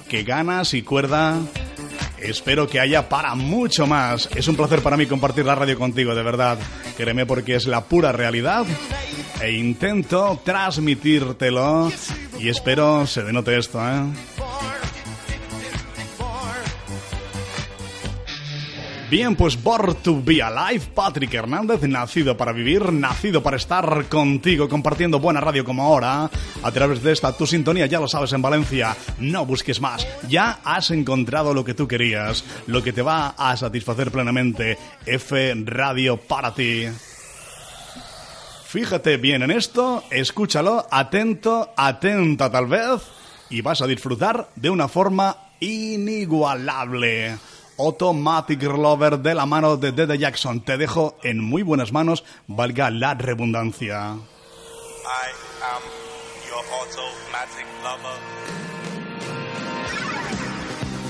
que 0.09 0.23
ganas 0.23 0.73
y 0.73 0.81
cuerda 0.81 1.41
Espero 2.23 2.69
que 2.69 2.81
haya 2.81 3.09
para 3.09 3.35
mucho 3.35 3.87
más. 3.87 4.29
Es 4.35 4.47
un 4.47 4.57
placer 4.57 4.83
para 4.83 4.97
mí 4.97 5.07
compartir 5.07 5.47
la 5.47 5.55
radio 5.55 5.79
contigo, 5.79 6.15
de 6.15 6.23
verdad. 6.23 6.59
Créeme 6.97 7.25
porque 7.25 7.55
es 7.55 7.67
la 7.67 7.85
pura 7.85 8.13
realidad. 8.13 8.67
E 9.41 9.53
intento 9.53 10.41
transmitírtelo. 10.45 11.91
Y 12.38 12.49
espero 12.49 13.07
se 13.07 13.22
denote 13.22 13.57
esto, 13.57 13.80
¿eh? 13.80 14.03
Bien, 19.11 19.34
pues 19.34 19.61
Born 19.61 19.97
to 20.05 20.22
Be 20.22 20.41
Alive, 20.41 20.86
Patrick 20.95 21.34
Hernández, 21.34 21.82
nacido 21.82 22.36
para 22.36 22.53
vivir, 22.53 22.93
nacido 22.93 23.43
para 23.43 23.57
estar 23.57 24.05
contigo, 24.09 24.68
compartiendo 24.68 25.18
buena 25.18 25.41
radio 25.41 25.64
como 25.64 25.82
ahora, 25.82 26.30
a 26.62 26.70
través 26.70 27.03
de 27.03 27.11
esta 27.11 27.36
tu 27.36 27.45
sintonía, 27.45 27.86
ya 27.86 27.99
lo 27.99 28.07
sabes, 28.07 28.32
en 28.34 28.41
Valencia. 28.41 28.97
No 29.18 29.45
busques 29.45 29.80
más, 29.80 30.07
ya 30.28 30.61
has 30.62 30.93
encontrado 30.93 31.53
lo 31.53 31.64
que 31.64 31.74
tú 31.74 31.88
querías, 31.88 32.45
lo 32.68 32.84
que 32.84 32.93
te 32.93 33.03
va 33.03 33.34
a 33.36 33.57
satisfacer 33.57 34.12
plenamente. 34.12 34.78
F 35.05 35.55
Radio 35.64 36.16
para 36.16 36.55
ti. 36.55 36.86
Fíjate 38.71 39.16
bien 39.16 39.43
en 39.43 39.51
esto, 39.51 40.05
escúchalo, 40.11 40.87
atento, 40.93 41.75
atenta 41.77 42.53
tal 42.53 42.66
vez, 42.66 43.03
y 43.49 43.62
vas 43.62 43.83
a 43.83 43.89
disfrutar 43.89 44.49
de 44.55 44.71
una 44.71 44.87
forma 44.87 45.37
inigualable. 45.59 47.37
Automatic 47.77 48.62
Lover 48.62 49.18
de 49.18 49.35
la 49.35 49.45
mano 49.45 49.77
de 49.77 49.91
Dede 49.91 50.16
Jackson. 50.18 50.61
Te 50.61 50.77
dejo 50.77 51.18
en 51.25 51.43
muy 51.43 51.64
buenas 51.64 51.91
manos, 51.91 52.23
valga 52.47 52.91
la 52.91 53.14
redundancia. 53.14 54.12
I 54.12 55.27
am 55.64 55.83
your 56.47 56.64
automatic 56.79 57.66
lover. 57.83 58.18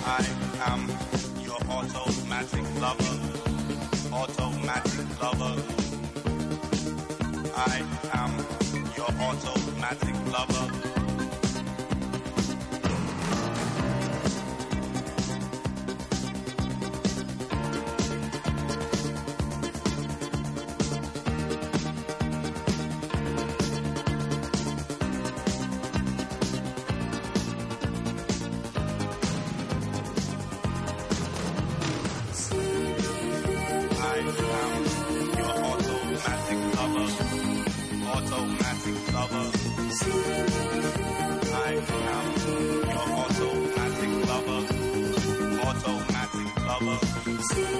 I 0.06 0.24
am 0.64 0.88
your 1.44 1.61
automatic 1.68 2.64
lover. 2.80 3.20
Automatic 4.11 5.20
lover. 5.20 5.69
I 7.61 7.89
I 41.52 41.72
am 41.72 42.26
your 42.90 43.06
automatic 43.22 44.12
lover. 44.28 44.62
Automatic 45.66 46.48
lover. 46.66 47.79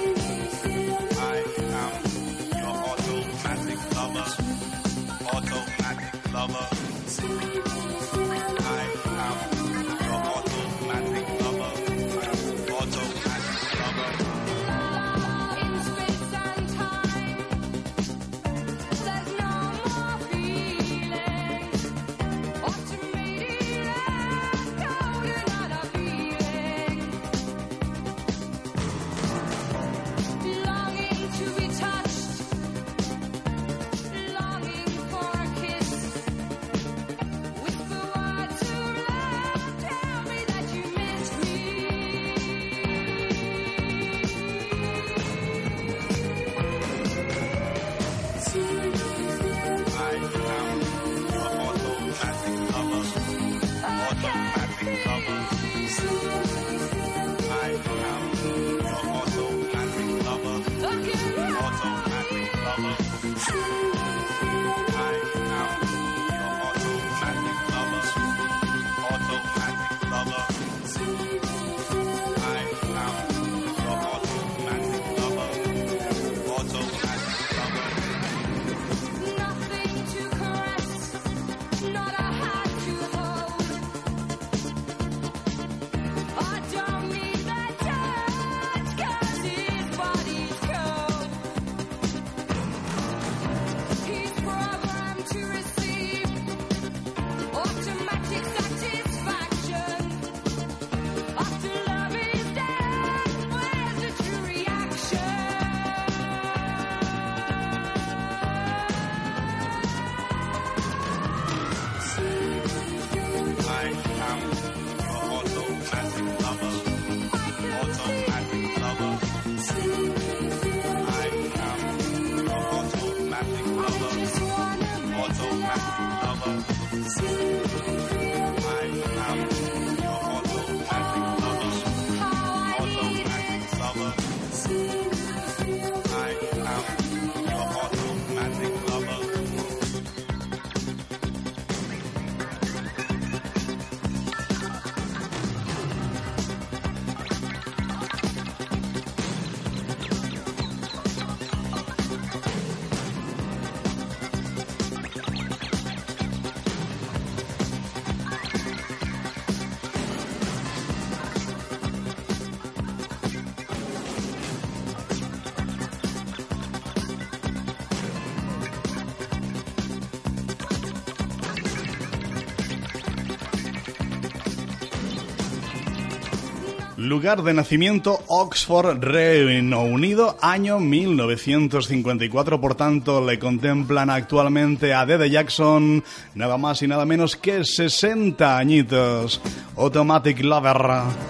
Lugar 177.11 177.43
de 177.43 177.53
nacimiento 177.53 178.21
Oxford, 178.29 179.03
Reino 179.03 179.83
Unido, 179.83 180.37
año 180.41 180.79
1954. 180.79 182.61
Por 182.61 182.77
tanto, 182.77 183.21
le 183.27 183.37
contemplan 183.37 184.11
actualmente 184.11 184.95
a 184.95 185.05
Dede 185.05 185.29
Jackson, 185.29 186.05
nada 186.37 186.57
más 186.57 186.81
y 186.83 186.87
nada 186.87 187.05
menos 187.07 187.35
que 187.35 187.65
60 187.65 188.57
añitos. 188.57 189.41
Automatic 189.77 190.39
Lover. 190.45 191.30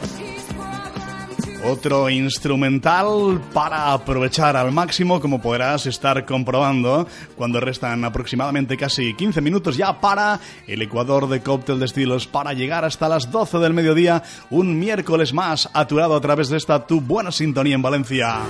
Otro 1.71 2.11
instrumental 2.11 3.41
para 3.55 3.93
aprovechar 3.93 4.57
al 4.57 4.73
máximo, 4.73 5.21
como 5.21 5.41
podrás 5.41 5.87
estar 5.87 6.27
comprobando, 6.27 7.07
cuando 7.37 7.61
restan 7.61 8.05
aproximadamente 8.05 8.77
casi 8.77 9.15
15 9.15 9.41
minutos 9.41 9.77
ya 9.77 10.01
para 10.01 10.41
el 10.67 10.83
Ecuador 10.83 11.29
de 11.29 11.43
Cóctel 11.43 11.79
de 11.79 11.85
Estilos, 11.87 12.27
para 12.27 12.55
llegar 12.55 12.85
hasta 12.85 13.09
las 13.09 13.31
12 13.31 13.59
del 13.59 13.73
mediodía, 13.73 14.25
un 14.51 14.81
miércoles 14.81 15.33
más, 15.33 15.71
aturado 15.73 16.17
a 16.17 16.21
través 16.21 16.49
de 16.49 16.57
esta 16.57 16.89
tu 16.89 17.01
buena 17.01 17.31
sintonía 17.31 17.77
en 17.77 17.83
Valencia. 17.83 18.41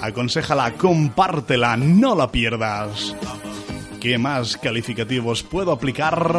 Aconsejala, 0.00 0.74
compártela, 0.74 1.76
no 1.76 2.14
la 2.14 2.30
pierdas. 2.30 3.16
¿Qué 4.00 4.16
más 4.16 4.56
calificativos 4.56 5.42
puedo 5.42 5.72
aplicar? 5.72 6.36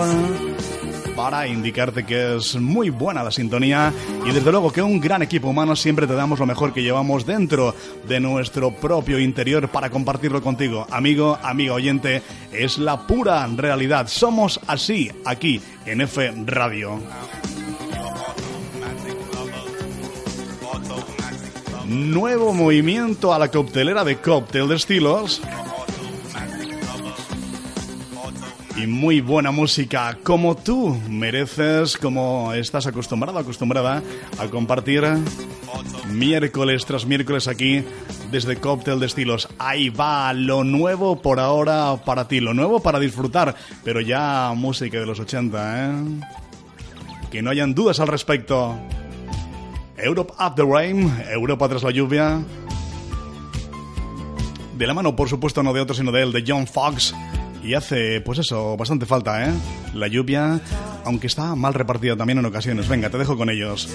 Para 1.20 1.45
indicarte 1.45 2.05
que 2.05 2.38
es 2.38 2.55
muy 2.55 2.91
buena 2.91 3.22
la 3.22 3.30
sintonía 3.30 3.91
y 4.26 4.32
desde 4.32 4.51
luego 4.51 4.72
que 4.72 4.82
un 4.82 5.01
gran 5.01 5.22
equipo 5.22 5.49
humano 5.49 5.76
siempre 5.76 6.07
te 6.07 6.13
damos 6.13 6.39
lo 6.39 6.45
mejor 6.45 6.72
que 6.72 6.82
llevamos 6.82 7.26
dentro 7.26 7.76
de 8.07 8.22
nuestro 8.22 8.72
propio 8.72 9.20
interior 9.20 9.67
para 9.67 9.89
compartirlo 9.89 10.41
contigo. 10.41 10.88
Amigo, 10.89 11.38
amigo 11.43 11.76
oyente, 11.76 12.22
es 12.53 12.78
la 12.78 13.05
pura 13.05 13.45
realidad. 13.47 14.07
Somos 14.07 14.61
así 14.65 15.11
aquí 15.26 15.61
en 15.86 15.99
F 15.99 16.32
Radio. 16.45 17.01
Nuevo 21.86 22.53
movimiento 22.53 23.34
a 23.34 23.39
la 23.39 23.51
coctelera 23.51 24.05
de 24.05 24.22
cóctel 24.22 24.70
de 24.70 24.76
estilos. 24.78 25.41
Y 28.82 28.88
muy 28.88 29.19
buena 29.19 29.51
música 29.51 30.17
como 30.23 30.55
tú 30.55 30.97
mereces, 31.09 31.97
como 31.97 32.53
estás 32.53 32.88
acostumbrado, 32.88 33.38
acostumbrada 33.38 34.01
a 34.38 34.47
compartir 34.47 35.03
miércoles 36.09 36.86
tras 36.86 37.05
miércoles 37.05 37.47
aquí 37.47 37.84
desde 38.32 38.57
Cóctel 38.57 38.99
de 38.99 39.07
Estilos. 39.07 39.49
Ahí 39.57 39.89
va 39.89 40.32
lo 40.34 40.63
nuevo 40.63 41.21
por 41.21 41.39
ahora 41.39 41.97
para 42.05 42.27
ti, 42.27 42.39
lo 42.39 42.53
nuevo 42.53 42.80
para 42.80 42.99
disfrutar, 42.99 43.55
pero 43.84 44.01
ya 44.01 44.53
música 44.55 44.99
de 44.99 45.05
los 45.05 45.19
80, 45.19 45.86
¿eh? 45.86 45.91
Que 47.32 47.41
no 47.41 47.51
hayan 47.51 47.73
dudas 47.73 47.99
al 47.99 48.07
respecto. 48.07 48.77
Europe 49.97 50.34
Up 50.39 50.55
the 50.55 50.63
Rain, 50.63 51.11
Europa 51.32 51.67
tras 51.67 51.84
la 51.84 51.91
lluvia. 51.91 52.41
De 54.77 54.88
la 54.88 54.93
mano, 54.93 55.15
por 55.15 55.27
supuesto, 55.27 55.61
no 55.61 55.73
de 55.73 55.82
otro, 55.82 55.93
sino 55.93 56.11
de 56.11 56.21
él, 56.21 56.32
de 56.32 56.43
John 56.47 56.65
Fox. 56.65 57.13
Y 57.64 57.74
hace, 57.74 58.22
pues 58.22 58.39
eso, 58.39 58.78
bastante 58.78 59.05
falta, 59.05 59.47
¿eh? 59.47 59.53
La 59.93 60.07
lluvia, 60.07 60.60
aunque 61.03 61.28
está 61.28 61.55
mal 61.55 61.74
repartida 61.74 62.16
también 62.16 62.39
en 62.39 62.45
ocasiones. 62.45 62.88
Venga, 62.88 63.10
te 63.10 63.18
dejo 63.18 63.38
con 63.38 63.49
ellos. 63.49 63.89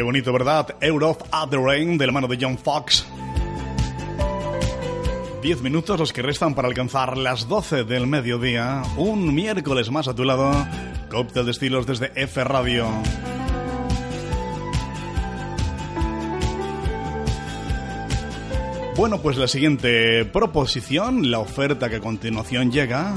Qué 0.00 0.04
bonito, 0.04 0.32
¿verdad? 0.32 0.76
Europe 0.80 1.26
at 1.30 1.50
the 1.50 1.58
Rain 1.58 1.98
de 1.98 2.06
la 2.06 2.12
mano 2.12 2.26
de 2.26 2.38
John 2.40 2.56
Fox. 2.56 3.06
Diez 5.42 5.60
minutos 5.60 6.00
los 6.00 6.10
que 6.14 6.22
restan 6.22 6.54
para 6.54 6.68
alcanzar 6.68 7.18
las 7.18 7.48
12 7.48 7.84
del 7.84 8.06
mediodía. 8.06 8.80
Un 8.96 9.34
miércoles 9.34 9.90
más 9.90 10.08
a 10.08 10.14
tu 10.14 10.24
lado. 10.24 10.52
Cóctel 11.10 11.44
de 11.44 11.50
estilos 11.50 11.84
desde 11.84 12.12
F 12.14 12.42
Radio. 12.44 12.88
Bueno, 18.96 19.18
pues 19.20 19.36
la 19.36 19.48
siguiente 19.48 20.24
proposición, 20.24 21.30
la 21.30 21.40
oferta 21.40 21.90
que 21.90 21.96
a 21.96 22.00
continuación 22.00 22.72
llega. 22.72 23.12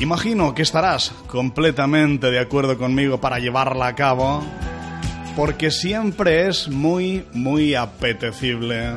Imagino 0.00 0.54
que 0.54 0.62
estarás 0.62 1.12
completamente 1.26 2.30
de 2.30 2.40
acuerdo 2.40 2.78
conmigo 2.78 3.20
para 3.20 3.40
llevarla 3.40 3.88
a 3.88 3.94
cabo, 3.94 4.42
porque 5.36 5.70
siempre 5.70 6.48
es 6.48 6.68
muy, 6.68 7.24
muy 7.32 7.74
apetecible. 7.74 8.92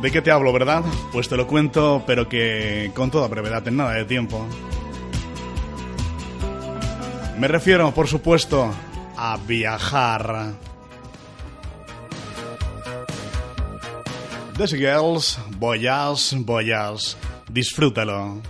¿De 0.00 0.10
qué 0.10 0.20
te 0.20 0.32
hablo, 0.32 0.52
verdad? 0.52 0.82
Pues 1.12 1.28
te 1.28 1.36
lo 1.36 1.46
cuento, 1.46 2.02
pero 2.06 2.28
que 2.28 2.90
con 2.94 3.10
toda 3.10 3.28
brevedad, 3.28 3.66
en 3.68 3.76
nada 3.76 3.92
de 3.92 4.04
tiempo. 4.04 4.44
Me 7.38 7.46
refiero, 7.48 7.92
por 7.94 8.08
supuesto, 8.08 8.70
a 9.16 9.38
viajar. 9.46 10.54
The 14.56 14.66
Girls, 14.66 15.38
Voyage, 15.58 16.36
Voyage. 16.38 17.16
Disfrútalo. 17.48 18.40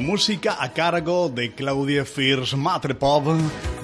Música 0.00 0.56
a 0.58 0.72
cargo 0.72 1.28
de 1.28 1.52
Claudia 1.52 2.06
Fierce 2.06 2.56
Matrepop, 2.56 3.26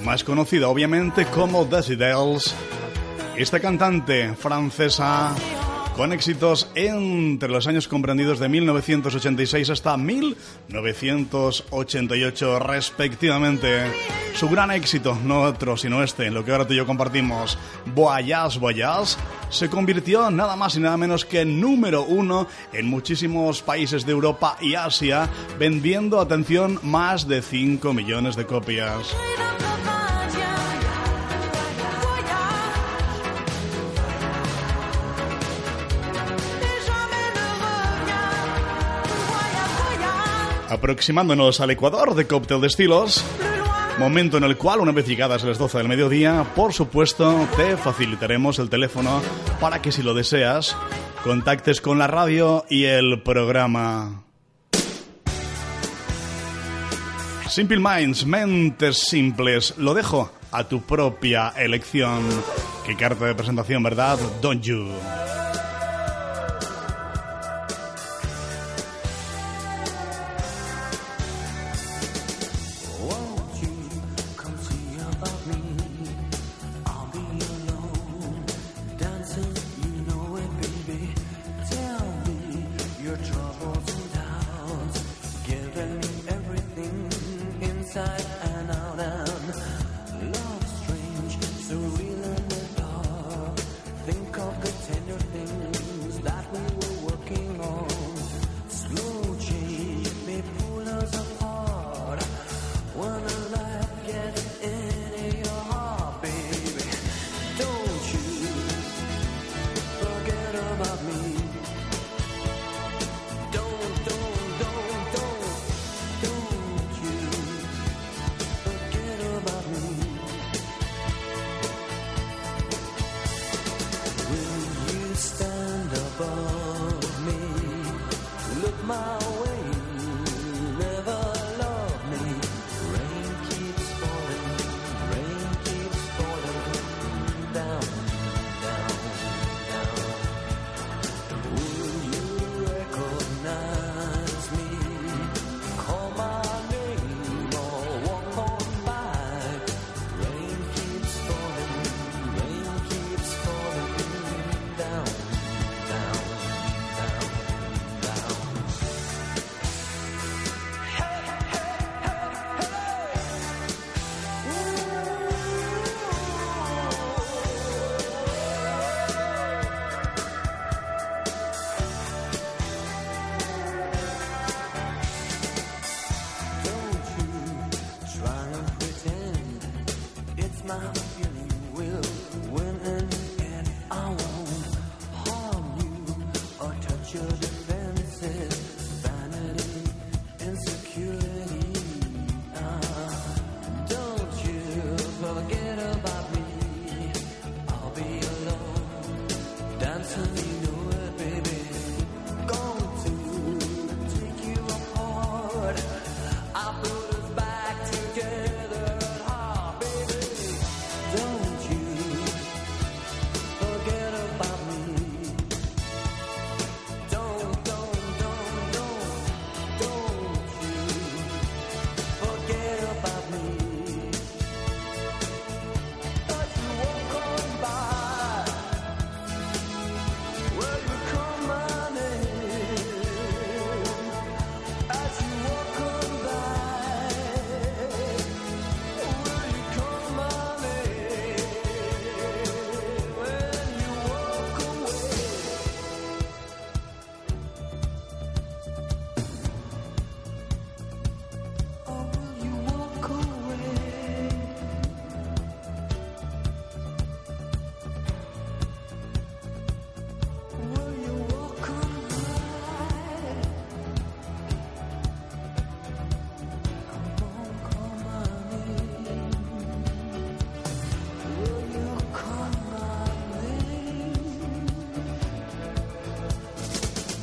más 0.02 0.24
conocida 0.24 0.68
obviamente 0.68 1.26
como 1.26 1.66
Desi 1.66 1.94
Dells. 1.94 2.54
Esta 3.36 3.60
cantante 3.60 4.34
francesa 4.34 5.34
con 5.94 6.12
éxitos 6.12 6.70
entre 6.74 7.48
los 7.48 7.66
años 7.66 7.88
comprendidos 7.88 8.38
de 8.38 8.48
1986 8.48 9.70
hasta 9.70 9.96
1988 9.96 12.58
respectivamente. 12.58 13.84
Su 14.34 14.48
gran 14.48 14.70
éxito, 14.70 15.18
no 15.24 15.42
otro 15.42 15.76
sino 15.76 16.00
este, 16.02 16.30
lo 16.30 16.44
que 16.44 16.52
ahora 16.52 16.66
tú 16.66 16.74
y 16.74 16.76
yo 16.76 16.86
compartimos, 16.86 17.58
Voyage 17.94 18.58
Voyage, 18.58 19.16
se 19.56 19.70
convirtió 19.70 20.30
nada 20.30 20.54
más 20.54 20.76
y 20.76 20.80
nada 20.80 20.96
menos 20.96 21.24
que 21.24 21.44
número 21.44 22.04
uno 22.04 22.46
en 22.72 22.86
muchísimos 22.86 23.62
países 23.62 24.04
de 24.04 24.12
Europa 24.12 24.58
y 24.60 24.74
Asia, 24.74 25.30
vendiendo, 25.58 26.20
atención, 26.20 26.78
más 26.82 27.26
de 27.26 27.40
5 27.40 27.92
millones 27.94 28.36
de 28.36 28.44
copias. 28.44 29.16
Aproximándonos 40.68 41.60
al 41.60 41.70
Ecuador 41.70 42.14
de 42.14 42.26
Cóctel 42.26 42.60
de 42.60 42.66
Estilos, 42.66 43.24
momento 43.98 44.36
en 44.36 44.44
el 44.44 44.56
cual, 44.56 44.80
una 44.80 44.92
vez 44.92 45.06
llegadas 45.06 45.42
las 45.44 45.58
12 45.58 45.78
del 45.78 45.88
mediodía, 45.88 46.44
por 46.54 46.72
supuesto, 46.72 47.48
te 47.56 47.76
facilitaremos 47.76 48.58
el 48.58 48.68
teléfono 48.68 49.22
para 49.60 49.80
que 49.80 49.92
si 49.92 50.02
lo 50.02 50.14
deseas, 50.14 50.76
contactes 51.24 51.80
con 51.80 51.98
la 51.98 52.06
radio 52.06 52.64
y 52.68 52.84
el 52.84 53.22
programa. 53.22 54.24
Simple 57.48 57.78
Minds, 57.78 58.26
mentes 58.26 58.98
simples, 58.98 59.74
lo 59.78 59.94
dejo 59.94 60.32
a 60.52 60.64
tu 60.64 60.82
propia 60.82 61.52
elección. 61.56 62.22
Qué 62.84 62.96
carta 62.96 63.24
de 63.24 63.34
presentación, 63.34 63.82
¿verdad? 63.82 64.18
Don't 64.42 64.62
you. 64.62 64.88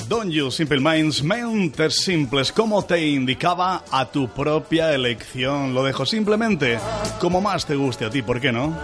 Don't 0.08 0.32
You 0.32 0.51
Simple 0.51 0.80
Minds, 0.80 1.24
mentes 1.24 1.95
simples, 1.95 2.51
como 2.51 2.84
te 2.84 3.06
indicaba 3.08 3.84
a 3.91 4.06
tu 4.06 4.28
propia 4.28 4.93
elección. 4.93 5.74
Lo 5.74 5.84
dejo 5.84 6.06
simplemente 6.06 6.80
como 7.20 7.41
más 7.41 7.66
te 7.66 7.76
guste 7.76 8.06
a 8.06 8.10
ti, 8.10 8.22
¿por 8.22 8.39
qué 8.39 8.51
no? 8.51 8.78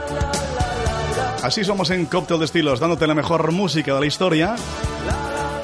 Así 1.43 1.63
somos 1.63 1.89
en 1.89 2.05
Cocktail 2.05 2.39
de 2.39 2.45
Estilos, 2.45 2.79
dándote 2.79 3.07
la 3.07 3.15
mejor 3.15 3.51
música 3.51 3.93
de 3.93 3.99
la 3.99 4.05
historia 4.05 4.55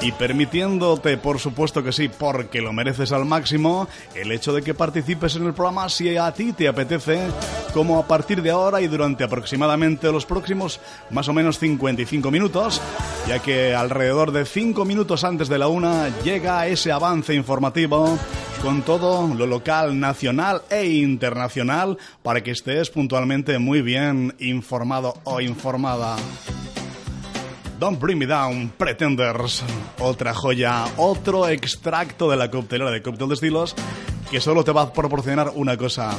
y 0.00 0.12
permitiéndote, 0.12 1.16
por 1.16 1.38
supuesto 1.38 1.82
que 1.82 1.92
sí, 1.92 2.08
porque 2.08 2.60
lo 2.60 2.72
mereces 2.72 3.12
al 3.12 3.24
máximo, 3.24 3.88
el 4.14 4.30
hecho 4.32 4.52
de 4.52 4.62
que 4.62 4.74
participes 4.74 5.36
en 5.36 5.46
el 5.46 5.54
programa 5.54 5.88
si 5.88 6.16
a 6.16 6.32
ti 6.32 6.52
te 6.52 6.68
apetece, 6.68 7.20
como 7.72 7.98
a 7.98 8.06
partir 8.06 8.42
de 8.42 8.50
ahora 8.50 8.80
y 8.80 8.88
durante 8.88 9.24
aproximadamente 9.24 10.10
los 10.12 10.26
próximos 10.26 10.80
más 11.10 11.28
o 11.28 11.32
menos 11.32 11.58
55 11.58 12.30
minutos, 12.30 12.80
ya 13.26 13.38
que 13.38 13.74
alrededor 13.74 14.32
de 14.32 14.44
5 14.44 14.84
minutos 14.84 15.24
antes 15.24 15.48
de 15.48 15.58
la 15.58 15.68
una 15.68 16.08
llega 16.22 16.66
ese 16.66 16.92
avance 16.92 17.34
informativo 17.34 18.18
con 18.62 18.82
todo 18.82 19.32
lo 19.34 19.46
local, 19.46 19.98
nacional 19.98 20.62
e 20.70 20.86
internacional 20.86 21.98
para 22.22 22.42
que 22.42 22.52
estés 22.52 22.90
puntualmente 22.90 23.58
muy 23.58 23.82
bien 23.82 24.34
informado 24.38 25.14
o 25.24 25.40
informada. 25.40 26.16
Don't 27.78 28.00
Bring 28.00 28.18
Me 28.18 28.26
Down, 28.26 28.70
Pretenders. 28.70 29.62
Otra 29.98 30.32
joya, 30.32 30.86
otro 30.96 31.46
extracto 31.46 32.30
de 32.30 32.36
la 32.36 32.50
coctelera 32.50 32.90
de 32.90 33.02
cóctel 33.02 33.28
de 33.28 33.34
estilos 33.34 33.74
que 34.30 34.40
solo 34.40 34.64
te 34.64 34.72
va 34.72 34.82
a 34.82 34.92
proporcionar 34.92 35.52
una 35.54 35.76
cosa. 35.76 36.16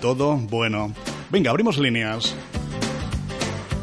Todo 0.00 0.36
bueno. 0.36 0.92
Venga, 1.30 1.50
abrimos 1.50 1.78
líneas. 1.78 2.34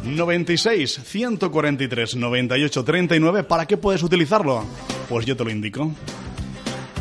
96 0.04 1.02
143 1.04 2.16
98 2.16 2.84
39. 2.84 3.44
¿Para 3.44 3.68
qué 3.68 3.78
puedes 3.78 4.02
utilizarlo? 4.02 4.64
Pues 5.08 5.26
yo 5.26 5.38
te 5.38 5.44
lo 5.44 5.52
indico. 5.52 5.92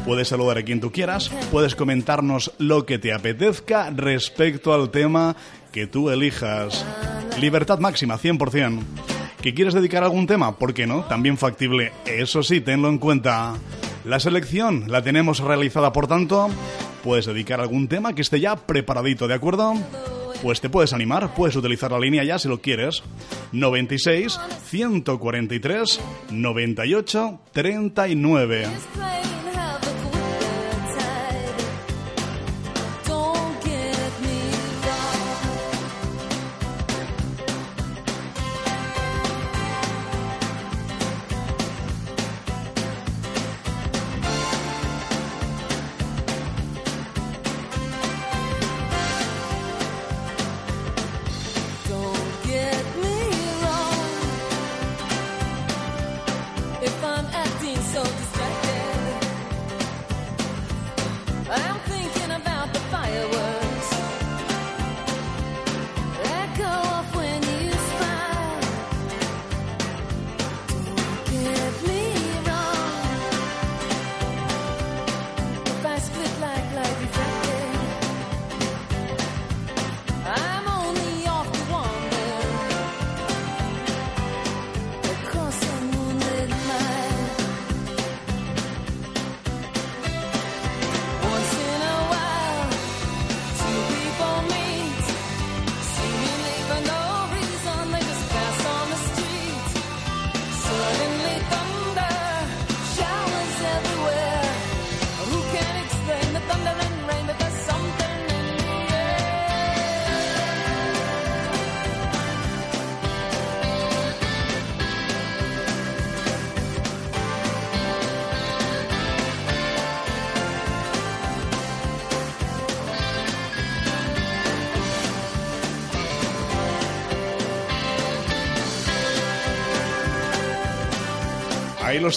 Puedes 0.04 0.28
saludar 0.28 0.58
a 0.58 0.62
quien 0.62 0.80
tú 0.80 0.90
quieras, 0.90 1.30
puedes 1.52 1.76
comentarnos 1.76 2.52
lo 2.58 2.84
que 2.84 2.98
te 2.98 3.12
apetezca 3.12 3.88
respecto 3.90 4.74
al 4.74 4.90
tema 4.90 5.36
que 5.70 5.86
tú 5.86 6.10
elijas. 6.10 6.84
Libertad 7.38 7.78
máxima, 7.78 8.18
100%. 8.18 9.11
¿Que 9.42 9.54
quieres 9.54 9.74
dedicar 9.74 10.04
algún 10.04 10.28
tema? 10.28 10.56
¿Por 10.56 10.72
qué 10.72 10.86
no? 10.86 11.02
También 11.02 11.36
factible. 11.36 11.92
Eso 12.06 12.44
sí, 12.44 12.60
tenlo 12.60 12.88
en 12.88 12.98
cuenta. 12.98 13.54
La 14.04 14.20
selección 14.20 14.84
la 14.86 15.02
tenemos 15.02 15.40
realizada, 15.40 15.92
por 15.92 16.06
tanto, 16.06 16.48
puedes 17.02 17.26
dedicar 17.26 17.60
algún 17.60 17.88
tema 17.88 18.14
que 18.14 18.22
esté 18.22 18.38
ya 18.38 18.54
preparadito, 18.54 19.26
¿de 19.26 19.34
acuerdo? 19.34 19.74
Pues 20.42 20.60
te 20.60 20.70
puedes 20.70 20.92
animar, 20.92 21.34
puedes 21.34 21.56
utilizar 21.56 21.90
la 21.90 21.98
línea 21.98 22.22
ya 22.22 22.38
si 22.38 22.48
lo 22.48 22.60
quieres. 22.60 23.02
96 23.50 24.38
143 24.70 26.00
98 26.30 27.40
39. 27.52 28.68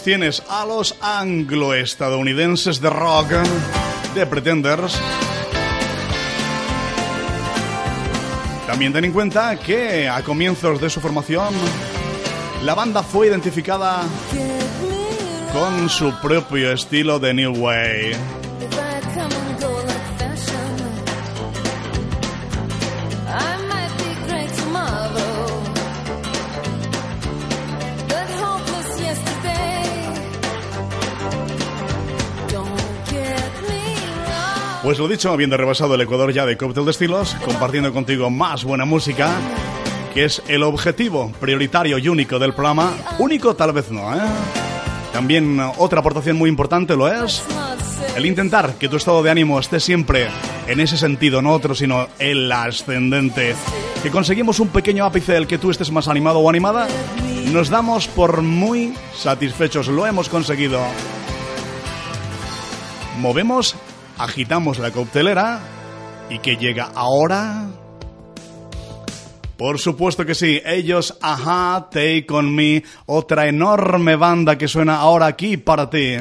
Tienes, 0.01 0.43
a 0.49 0.65
los 0.65 0.95
anglo-estadounidenses 1.01 2.81
de 2.81 2.89
rock, 2.89 3.31
de 4.13 4.25
Pretenders. 4.25 4.99
También 8.67 8.93
ten 8.93 9.05
en 9.05 9.11
cuenta 9.11 9.55
que 9.57 10.07
a 10.07 10.21
comienzos 10.21 10.79
de 10.79 10.89
su 10.89 10.99
formación, 10.99 11.53
la 12.63 12.75
banda 12.75 13.03
fue 13.03 13.27
identificada 13.27 14.03
con 15.53 15.89
su 15.89 16.13
propio 16.21 16.71
estilo 16.71 17.19
de 17.19 17.33
New 17.33 17.55
Way. 17.55 18.44
Pues 34.85 34.99
lo 34.99 35.07
dicho, 35.07 35.31
habiendo 35.31 35.57
rebasado 35.57 35.95
el 35.95 36.01
Ecuador 36.01 36.31
ya 36.31 36.45
de 36.45 36.57
cóctel 36.57 36.85
de 36.85 36.91
estilos, 36.91 37.35
compartiendo 37.43 37.91
contigo 37.91 38.29
más 38.29 38.63
buena 38.63 38.85
música, 38.85 39.31
que 40.13 40.25
es 40.25 40.43
el 40.47 40.61
objetivo 40.61 41.31
prioritario 41.39 41.97
y 41.97 42.07
único 42.07 42.37
del 42.37 42.53
programa. 42.53 42.93
Único 43.17 43.55
tal 43.55 43.71
vez 43.73 43.89
no, 43.89 44.13
¿eh? 44.13 44.19
También 45.11 45.59
otra 45.79 46.01
aportación 46.01 46.37
muy 46.37 46.51
importante 46.51 46.95
lo 46.95 47.07
es 47.07 47.43
el 48.15 48.27
intentar 48.27 48.75
que 48.75 48.87
tu 48.87 48.97
estado 48.97 49.23
de 49.23 49.31
ánimo 49.31 49.59
esté 49.59 49.79
siempre 49.79 50.27
en 50.67 50.79
ese 50.79 50.97
sentido, 50.97 51.41
no 51.41 51.53
otro, 51.53 51.73
sino 51.73 52.07
el 52.19 52.51
ascendente. 52.51 53.55
Que 54.03 54.11
conseguimos 54.11 54.59
un 54.59 54.67
pequeño 54.67 55.03
ápice 55.03 55.33
del 55.33 55.47
que 55.47 55.57
tú 55.57 55.71
estés 55.71 55.91
más 55.91 56.07
animado 56.07 56.37
o 56.41 56.47
animada, 56.47 56.87
nos 57.51 57.69
damos 57.69 58.07
por 58.07 58.43
muy 58.43 58.93
satisfechos, 59.15 59.87
lo 59.87 60.05
hemos 60.05 60.29
conseguido. 60.29 60.79
Movemos, 63.17 63.75
agitamos 64.17 64.79
la 64.79 64.91
coctelera 64.91 65.59
y 66.29 66.39
que 66.39 66.57
llega 66.57 66.91
ahora... 66.95 67.67
Por 69.57 69.79
supuesto 69.79 70.25
que 70.25 70.35
sí, 70.35 70.61
ellos, 70.65 71.17
ajá, 71.21 71.87
Take 71.89 72.25
On 72.31 72.53
Me, 72.53 72.83
otra 73.05 73.47
enorme 73.47 74.17
banda 74.17 74.57
que 74.57 74.67
suena 74.67 74.97
ahora 74.97 75.27
aquí 75.27 75.55
para 75.55 75.89
ti. 75.89 76.17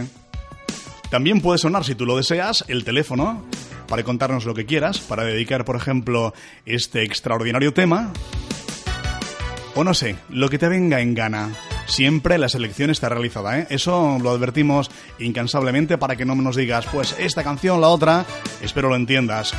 También 1.11 1.41
puede 1.41 1.59
sonar, 1.59 1.85
si 1.85 1.97
tú 1.97 2.07
lo 2.07 2.17
deseas, 2.17 2.65
el 2.69 2.85
teléfono 2.85 3.45
para 3.89 4.03
contarnos 4.03 4.45
lo 4.45 4.55
que 4.55 4.67
quieras, 4.67 5.01
para 5.01 5.25
dedicar, 5.25 5.65
por 5.65 5.77
ejemplo, 5.77 6.33
este 6.65 7.03
extraordinario 7.03 7.73
tema. 7.73 8.13
O 9.75 9.85
no 9.85 9.95
sé, 9.95 10.17
lo 10.29 10.49
que 10.49 10.59
te 10.59 10.69
venga 10.69 11.01
en 11.01 11.15
gana. 11.15 11.51
Siempre 11.87 12.39
la 12.39 12.49
selección 12.49 12.91
está 12.91 13.09
realizada, 13.09 13.59
¿eh? 13.59 13.67
Eso 13.71 14.19
lo 14.21 14.31
advertimos 14.31 14.91
incansablemente 15.19 15.99
para 15.99 16.17
que 16.17 16.25
no 16.25 16.35
nos 16.35 16.57
digas, 16.57 16.87
pues 16.91 17.15
esta 17.19 17.45
canción, 17.45 17.81
la 17.81 17.89
otra, 17.89 18.25
espero 18.63 18.89
lo 18.89 18.97
entiendas. 18.97 19.53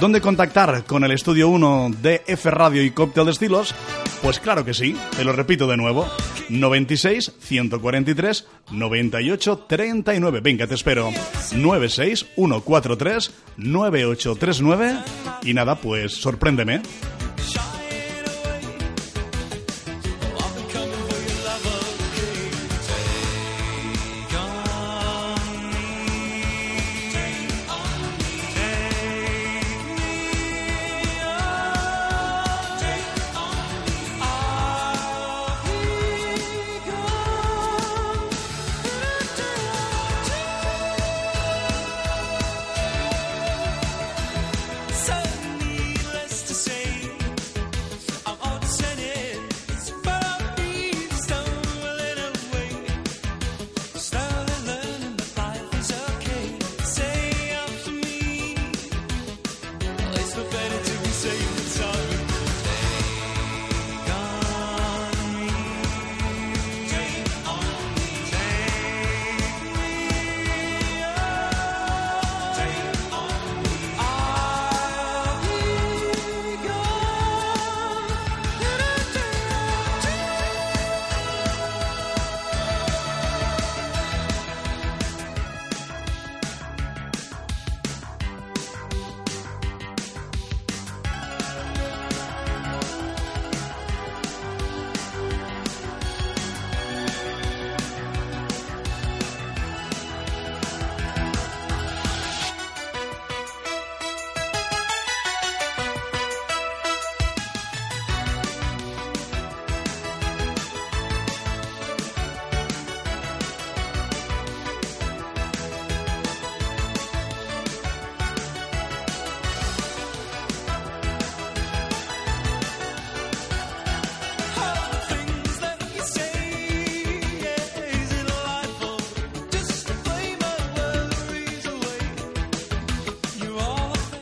¿Dónde 0.00 0.20
contactar 0.20 0.84
con 0.84 1.04
el 1.04 1.12
estudio 1.12 1.48
1 1.48 1.90
de 2.02 2.22
F 2.26 2.50
Radio 2.50 2.82
y 2.82 2.90
Cóctel 2.90 3.26
de 3.26 3.30
Estilos? 3.30 3.74
Pues 4.22 4.40
claro 4.40 4.64
que 4.64 4.74
sí, 4.74 4.96
te 5.16 5.24
lo 5.24 5.32
repito 5.32 5.66
de 5.66 5.76
nuevo. 5.76 6.06
96 6.48 7.32
143 7.40 8.46
98 8.70 9.64
39. 9.68 10.40
Venga, 10.40 10.66
te 10.66 10.74
espero. 10.74 11.10
96 11.54 12.26
143 12.34 13.34
9839. 13.56 14.98
Y 15.42 15.54
nada, 15.54 15.76
pues 15.76 16.14
sorpréndeme. 16.14 16.82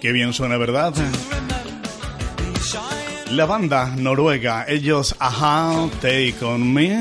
Qué 0.05 0.13
bien 0.13 0.35
suena, 0.35 0.59
¿verdad? 0.59 0.93
La 3.31 3.47
banda 3.47 3.95
noruega, 3.97 4.67
ellos, 4.69 5.17
ajá, 5.19 5.89
Take 6.03 6.37
On 6.43 6.75
Me. 6.75 6.95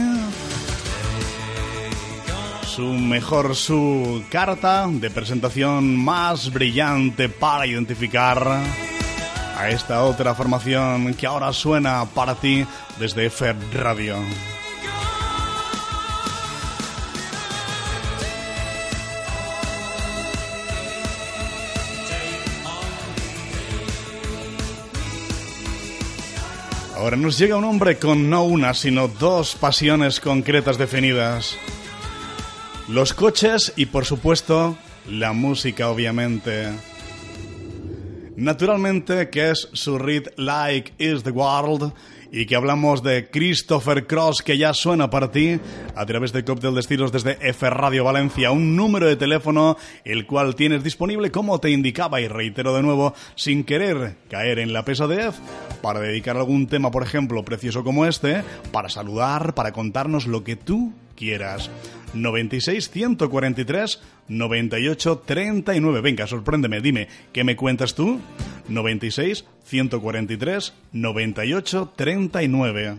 Su 2.66 2.94
mejor, 2.94 3.58
su 3.58 4.24
carta 4.30 4.88
de 4.90 5.10
presentación 5.10 5.98
más 5.98 6.50
brillante 6.54 7.28
para 7.28 7.68
identificar 7.68 8.42
a 9.58 9.70
esta 9.70 10.06
otra 10.06 10.34
formación 10.34 11.14
que 11.14 11.28
ahora 11.28 11.52
suena 11.52 12.06
para 12.06 12.36
ti 12.36 12.66
desde 12.98 13.26
F 13.26 13.54
Radio. 13.74 14.16
Ahora 27.04 27.18
nos 27.18 27.38
llega 27.38 27.58
un 27.58 27.66
hombre 27.66 27.98
con 27.98 28.30
no 28.30 28.46
una, 28.46 28.74
sino 28.74 29.10
dos 29.10 29.56
pasiones 29.56 30.22
concretas 30.22 30.78
definidas. 30.78 31.58
Los 32.88 33.12
coches 33.12 33.74
y, 33.76 33.88
por 33.88 34.06
supuesto, 34.06 34.78
la 35.10 35.34
música, 35.34 35.90
obviamente. 35.90 36.70
Naturalmente 38.38 39.30
que 39.30 39.50
es 39.50 39.68
su 39.74 39.98
read 39.98 40.28
Like 40.38 40.94
is 40.98 41.24
the 41.24 41.32
World 41.32 41.92
y 42.34 42.48
que 42.48 42.56
hablamos 42.56 43.04
de 43.04 43.30
Christopher 43.30 44.08
Cross 44.08 44.42
que 44.42 44.58
ya 44.58 44.74
suena 44.74 45.12
para 45.12 45.32
ti 45.32 45.60
a 45.96 46.06
través 46.08 46.34
de 46.34 46.44
Cóctel 46.44 46.74
de 46.74 46.80
Estilos 46.80 47.12
desde 47.12 47.38
F 47.48 47.70
Radio 47.70 48.04
Valencia, 48.04 48.50
un 48.50 48.76
número 48.76 49.08
de 49.08 49.16
teléfono 49.16 49.78
el 50.04 50.26
cual 50.26 50.56
tienes 50.56 50.84
disponible 50.84 51.30
como 51.30 51.60
te 51.60 51.70
indicaba 51.70 52.20
y 52.22 52.28
reitero 52.28 52.76
de 52.76 52.82
nuevo 52.82 53.14
sin 53.36 53.64
querer 53.64 54.16
caer 54.32 54.58
en 54.58 54.74
la 54.74 54.84
pesadez 54.84 55.36
para 55.84 56.00
dedicar 56.00 56.36
algún 56.36 56.66
tema 56.66 56.90
por 56.90 57.04
ejemplo 57.04 57.46
precioso 57.46 57.84
como 57.84 58.08
este, 58.08 58.44
para 58.72 58.90
saludar, 58.90 59.54
para 59.54 59.72
contarnos 59.72 60.26
lo 60.26 60.44
que 60.44 60.56
tú 60.56 60.92
quieras. 61.16 61.70
96 62.16 62.90
143 62.90 64.02
98 64.28 65.24
39. 65.26 66.02
Venga, 66.02 66.28
sorpréndeme, 66.28 66.82
dime, 66.82 67.08
¿qué 67.32 67.44
me 67.44 67.56
cuentas 67.56 67.94
tú? 67.94 68.20
96 68.68 69.46
143 69.64 70.74
98 70.92 71.88
39. 71.96 72.98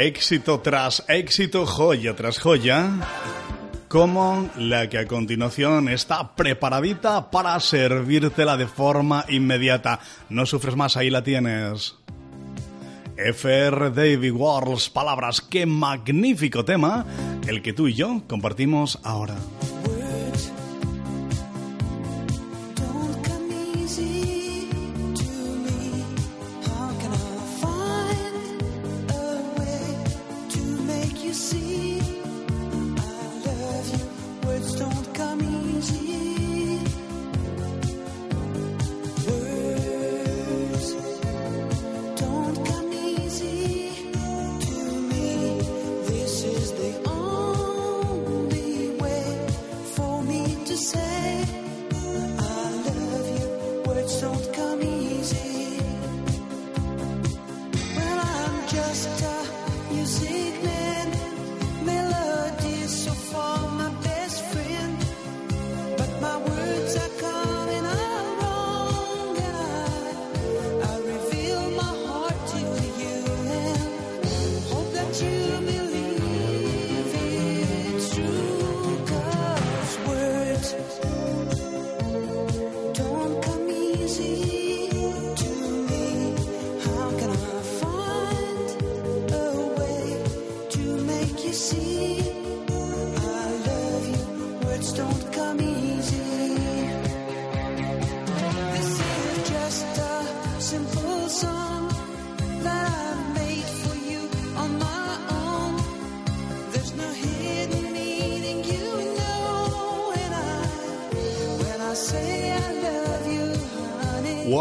Éxito 0.00 0.60
tras 0.60 1.04
éxito, 1.08 1.66
joya 1.66 2.16
tras 2.16 2.38
joya, 2.38 2.88
como 3.86 4.48
la 4.56 4.88
que 4.88 4.96
a 4.96 5.06
continuación 5.06 5.90
está 5.90 6.34
preparadita 6.34 7.30
para 7.30 7.60
servírtela 7.60 8.56
de 8.56 8.66
forma 8.66 9.26
inmediata. 9.28 10.00
No 10.30 10.46
sufres 10.46 10.74
más, 10.74 10.96
ahí 10.96 11.10
la 11.10 11.22
tienes. 11.22 11.96
FR 13.14 13.90
David 13.90 14.32
Worlds, 14.32 14.88
palabras, 14.88 15.42
qué 15.42 15.66
magnífico 15.66 16.64
tema 16.64 17.04
el 17.46 17.60
que 17.60 17.74
tú 17.74 17.86
y 17.86 17.92
yo 17.92 18.22
compartimos 18.26 18.98
ahora. 19.02 19.34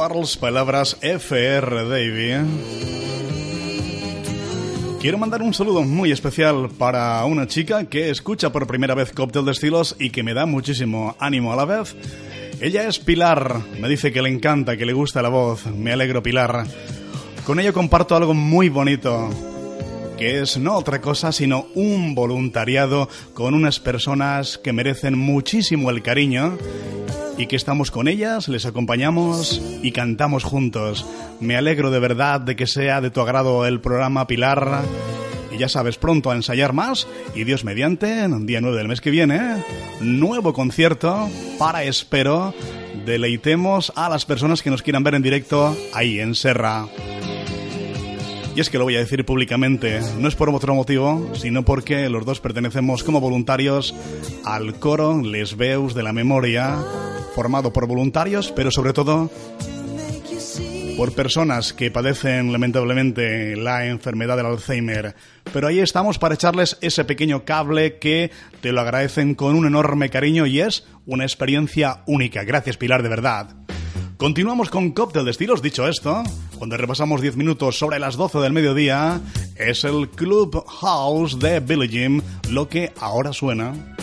Worlds, 0.10 0.38
palabras 0.38 0.98
FR 1.02 1.88
David. 1.88 2.40
Quiero 4.99 5.18
mandar 5.19 5.44
un 5.44 5.53
saludo 5.53 5.84
muy 5.84 6.11
especial 6.11 6.69
para 6.77 7.23
una 7.26 7.45
chica 7.45 7.86
que 7.86 8.10
escucha 8.10 8.52
por 8.52 8.65
primera 8.65 8.95
vez 8.95 9.11
Cóctel 9.11 9.45
de 9.45 9.52
Estilos 9.52 9.95
y 9.99 10.10
que 10.10 10.23
me 10.23 10.34
da 10.34 10.48
muchísimo 10.48 11.15
ánimo 11.19 11.53
a 11.53 11.56
la 11.56 11.65
vez. 11.65 11.95
Ella 12.60 12.88
es 12.88 12.98
Pilar, 12.98 13.61
me 13.80 13.88
dice 13.88 14.11
que 14.11 14.23
le 14.23 14.30
encanta, 14.30 14.77
que 14.77 14.86
le 14.86 14.94
gusta 14.94 15.22
la 15.22 15.30
voz. 15.30 15.68
Me 15.68 15.94
alegro, 15.94 16.23
Pilar. 16.23 16.65
Con 17.45 17.60
ella 17.60 17.72
comparto 17.72 18.15
algo 18.15 18.34
muy 18.34 18.69
bonito, 18.69 19.30
que 20.18 20.41
es 20.41 20.57
no 20.57 20.76
otra 20.76 21.02
cosa 21.02 21.31
sino 21.31 21.68
un 21.76 22.15
voluntariado 22.15 23.10
con 23.36 23.53
unas 23.53 23.80
personas 23.80 24.57
que 24.57 24.73
merecen 24.73 25.18
muchísimo 25.18 25.91
el 25.91 26.02
cariño 26.02 26.57
y 27.40 27.48
que 27.48 27.56
estamos 27.56 27.90
con 27.90 28.10
ellas, 28.10 28.49
les 28.49 28.66
acompañamos 28.66 29.61
y 29.82 29.94
cantamos 29.94 30.44
juntos. 30.44 31.06
Me 31.40 31.56
alegro 31.56 31.90
de 31.90 31.99
verdad 31.99 32.41
de 32.41 32.57
que 32.57 32.68
sea 32.68 32.99
de 32.99 33.11
tu 33.11 33.22
agrado 33.22 33.66
el 33.66 33.80
programa 33.80 34.28
Pilar. 34.28 34.82
Y 35.49 35.57
ya 35.57 35.70
sabes, 35.70 35.98
pronto 35.98 36.32
a 36.32 36.36
ensayar 36.36 36.74
más 36.74 37.07
y 37.34 37.45
Dios 37.45 37.64
mediante, 37.64 38.28
día 38.41 38.60
9 38.60 38.78
del 38.78 38.90
mes 38.90 38.99
que 38.99 39.10
viene, 39.10 39.64
nuevo 40.02 40.52
concierto 40.52 41.30
para, 41.57 41.86
espero, 41.86 42.53
deleitemos 43.06 43.94
a 43.95 44.10
las 44.10 44.26
personas 44.26 44.61
que 44.61 44.70
nos 44.70 44.84
quieran 44.84 45.03
ver 45.03 45.16
en 45.16 45.24
directo 45.24 45.76
ahí 45.94 46.20
en 46.20 46.36
Serra. 46.36 46.88
Y 48.53 48.60
es 48.60 48.70
que 48.70 48.78
lo 48.78 48.84
voy 48.84 48.98
a 48.98 48.99
decir 48.99 49.24
públicamente, 49.26 50.02
no 50.18 50.28
es 50.28 50.36
por 50.36 50.49
otro 50.49 50.76
motivo, 50.76 51.32
sino 51.36 51.64
porque 51.64 52.10
los 52.10 52.26
dos 52.26 52.41
pertenecemos 52.41 53.06
como 53.06 53.22
voluntarios 53.22 53.95
al 54.44 54.76
coro 54.76 55.22
Les 55.22 55.56
Veus 55.56 55.94
de 55.94 56.03
la 56.03 56.11
Memoria, 56.11 56.78
formado 57.40 57.72
por 57.72 57.88
voluntarios, 57.88 58.52
pero 58.53 58.70
sobre 58.70 58.91
todo 58.91 59.32
por 60.98 61.14
personas 61.14 61.72
que 61.72 61.90
padecen 61.90 62.52
lamentablemente 62.52 63.56
la 63.56 63.86
enfermedad 63.86 64.36
del 64.36 64.48
Alzheimer. 64.48 65.16
Pero 65.53 65.70
ahí 65.70 65.80
estamos 65.80 66.20
para 66.20 66.36
echarles 66.36 66.78
ese 66.82 67.06
pequeño 67.06 67.45
cable 67.45 67.98
que 67.98 68.30
te 68.60 68.74
lo 68.74 68.82
agradecen 68.82 69.36
con 69.36 69.56
un 69.56 69.66
enorme 69.66 70.10
cariño 70.10 70.48
y 70.48 70.60
es 70.60 70.86
una 71.06 71.24
experiencia 71.24 72.02
única. 72.07 72.44
Gracias 72.44 72.76
Pilar, 72.76 73.03
de 73.03 73.10
verdad. 73.10 73.56
Continuamos 74.18 74.70
con 74.70 74.91
Cóctel 74.91 75.24
de 75.24 75.32
Estilos. 75.32 75.61
Dicho 75.61 75.88
esto, 75.88 76.24
cuando 76.57 76.76
repasamos 76.76 77.22
10 77.22 77.38
minutos 77.38 77.80
sobre 77.80 77.99
las 77.99 78.18
12 78.18 78.40
del 78.40 78.52
mediodía, 78.52 79.22
es 79.56 79.86
el 79.86 80.10
Club 80.10 80.61
House 80.82 81.40
de 81.40 81.61
Billie 81.61 81.88
Jim 81.88 82.22
lo 82.49 82.68
que 82.68 82.91
ahora 82.99 83.32
suena. 83.32 83.95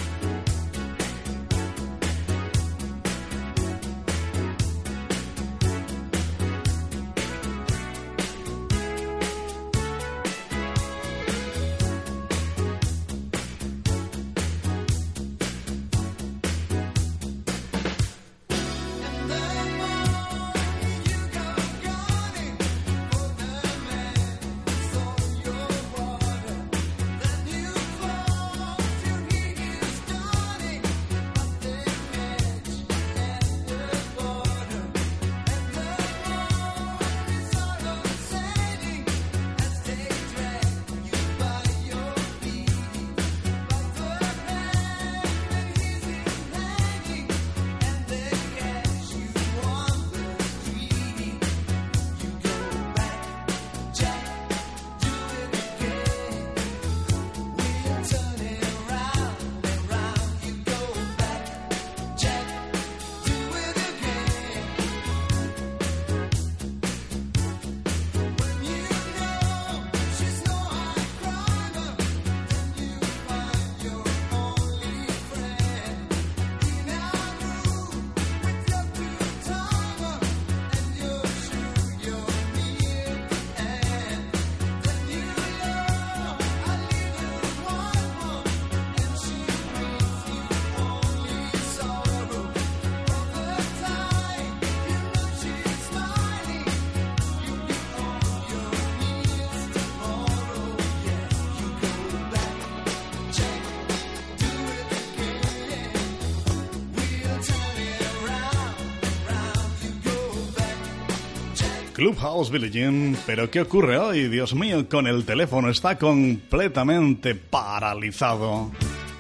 Clubhouse 111.97 112.51
Villaging. 112.51 113.17
Pero 113.25 113.51
¿qué 113.51 113.63
ocurre 113.63 113.97
hoy? 113.97 114.29
Dios 114.29 114.55
mío, 114.55 114.87
con 114.87 115.07
el 115.07 115.25
teléfono 115.25 115.71
está 115.71 115.97
completamente 115.97 117.35
paralizado. 117.35 118.71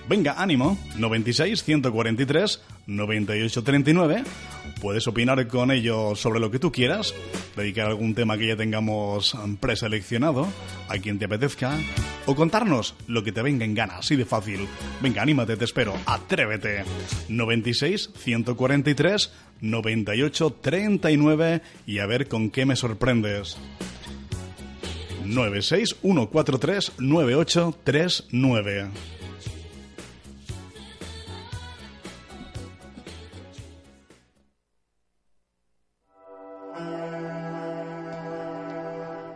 Venga, 0.06 0.34
ánimo. 0.36 0.76
96 0.98 1.64
143 1.64 2.62
98 2.86 3.64
39. 3.64 4.24
Puedes 4.82 5.08
opinar 5.08 5.48
con 5.48 5.70
ello 5.70 6.14
sobre 6.14 6.38
lo 6.38 6.50
que 6.50 6.58
tú 6.58 6.70
quieras, 6.70 7.14
dedicar 7.56 7.86
algún 7.86 8.14
tema 8.14 8.36
que 8.36 8.48
ya 8.48 8.56
tengamos 8.56 9.34
preseleccionado, 9.58 10.46
a 10.88 10.98
quien 10.98 11.18
te 11.18 11.24
apetezca, 11.24 11.78
o 12.26 12.34
contarnos 12.34 12.94
lo 13.06 13.24
que 13.24 13.32
te 13.32 13.42
venga 13.42 13.64
en 13.64 13.74
gana, 13.74 13.98
así 13.98 14.16
de 14.16 14.24
fácil. 14.24 14.68
Venga, 15.00 15.22
anímate, 15.22 15.56
te 15.56 15.64
espero, 15.64 15.94
atrévete. 16.06 16.84
96 17.28 18.10
143 18.16 19.32
98 19.60 20.50
39 20.60 21.62
y 21.86 21.98
a 21.98 22.06
ver 22.06 22.28
con 22.28 22.50
qué 22.50 22.66
me 22.66 22.76
sorprendes. 22.76 23.56
96 25.24 25.96
143 26.02 26.92
98 26.98 27.78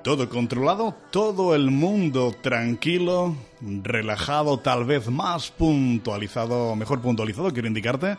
Todo 0.02 0.30
controlado, 0.30 0.94
todo 1.10 1.54
el 1.54 1.70
mundo 1.70 2.34
tranquilo, 2.40 3.36
relajado, 3.60 4.58
tal 4.58 4.86
vez 4.86 5.08
más 5.08 5.50
puntualizado, 5.50 6.74
mejor 6.74 7.02
puntualizado, 7.02 7.52
quiero 7.52 7.68
indicarte, 7.68 8.16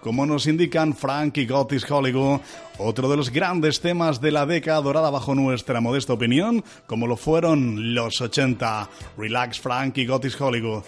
como 0.00 0.26
nos 0.26 0.46
indican 0.46 0.94
Frank 0.94 1.38
y 1.38 1.46
Gotis 1.46 1.90
Hollywood, 1.90 2.40
otro 2.78 3.08
de 3.08 3.16
los 3.16 3.30
grandes 3.30 3.80
temas 3.80 4.20
de 4.20 4.30
la 4.30 4.46
década 4.46 4.80
dorada 4.80 5.10
bajo 5.10 5.34
nuestra 5.34 5.80
modesta 5.80 6.12
opinión, 6.12 6.62
como 6.86 7.06
lo 7.06 7.16
fueron 7.16 7.94
los 7.94 8.20
80. 8.20 8.90
Relax 9.16 9.58
Frank 9.58 9.98
y 9.98 10.06
Gotis 10.06 10.40
Hollywood. 10.40 10.84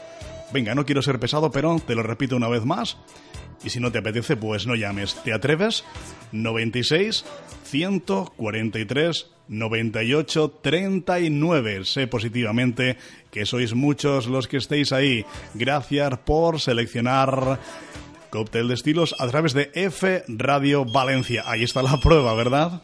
Venga, 0.52 0.74
no 0.74 0.84
quiero 0.86 1.02
ser 1.02 1.18
pesado, 1.18 1.50
pero 1.50 1.80
te 1.84 1.94
lo 1.94 2.02
repito 2.02 2.36
una 2.36 2.48
vez 2.48 2.64
más. 2.64 2.98
Y 3.64 3.70
si 3.70 3.80
no 3.80 3.90
te 3.90 3.98
apetece, 3.98 4.36
pues 4.36 4.66
no 4.66 4.74
llames. 4.74 5.14
¿Te 5.24 5.32
atreves? 5.32 5.82
96 6.32 7.24
143 7.64 9.35
98 9.48 10.58
39. 10.62 11.84
Sé 11.84 12.06
positivamente 12.06 12.96
que 13.30 13.46
sois 13.46 13.74
muchos 13.74 14.26
los 14.26 14.48
que 14.48 14.58
estéis 14.58 14.92
ahí. 14.92 15.24
Gracias 15.54 16.18
por 16.24 16.60
seleccionar 16.60 17.58
Cóctel 18.30 18.68
de 18.68 18.74
Estilos 18.74 19.14
a 19.18 19.26
través 19.28 19.54
de 19.54 19.70
F 19.74 20.24
Radio 20.28 20.84
Valencia. 20.84 21.44
Ahí 21.46 21.62
está 21.62 21.82
la 21.82 22.00
prueba, 22.00 22.34
¿verdad? 22.34 22.82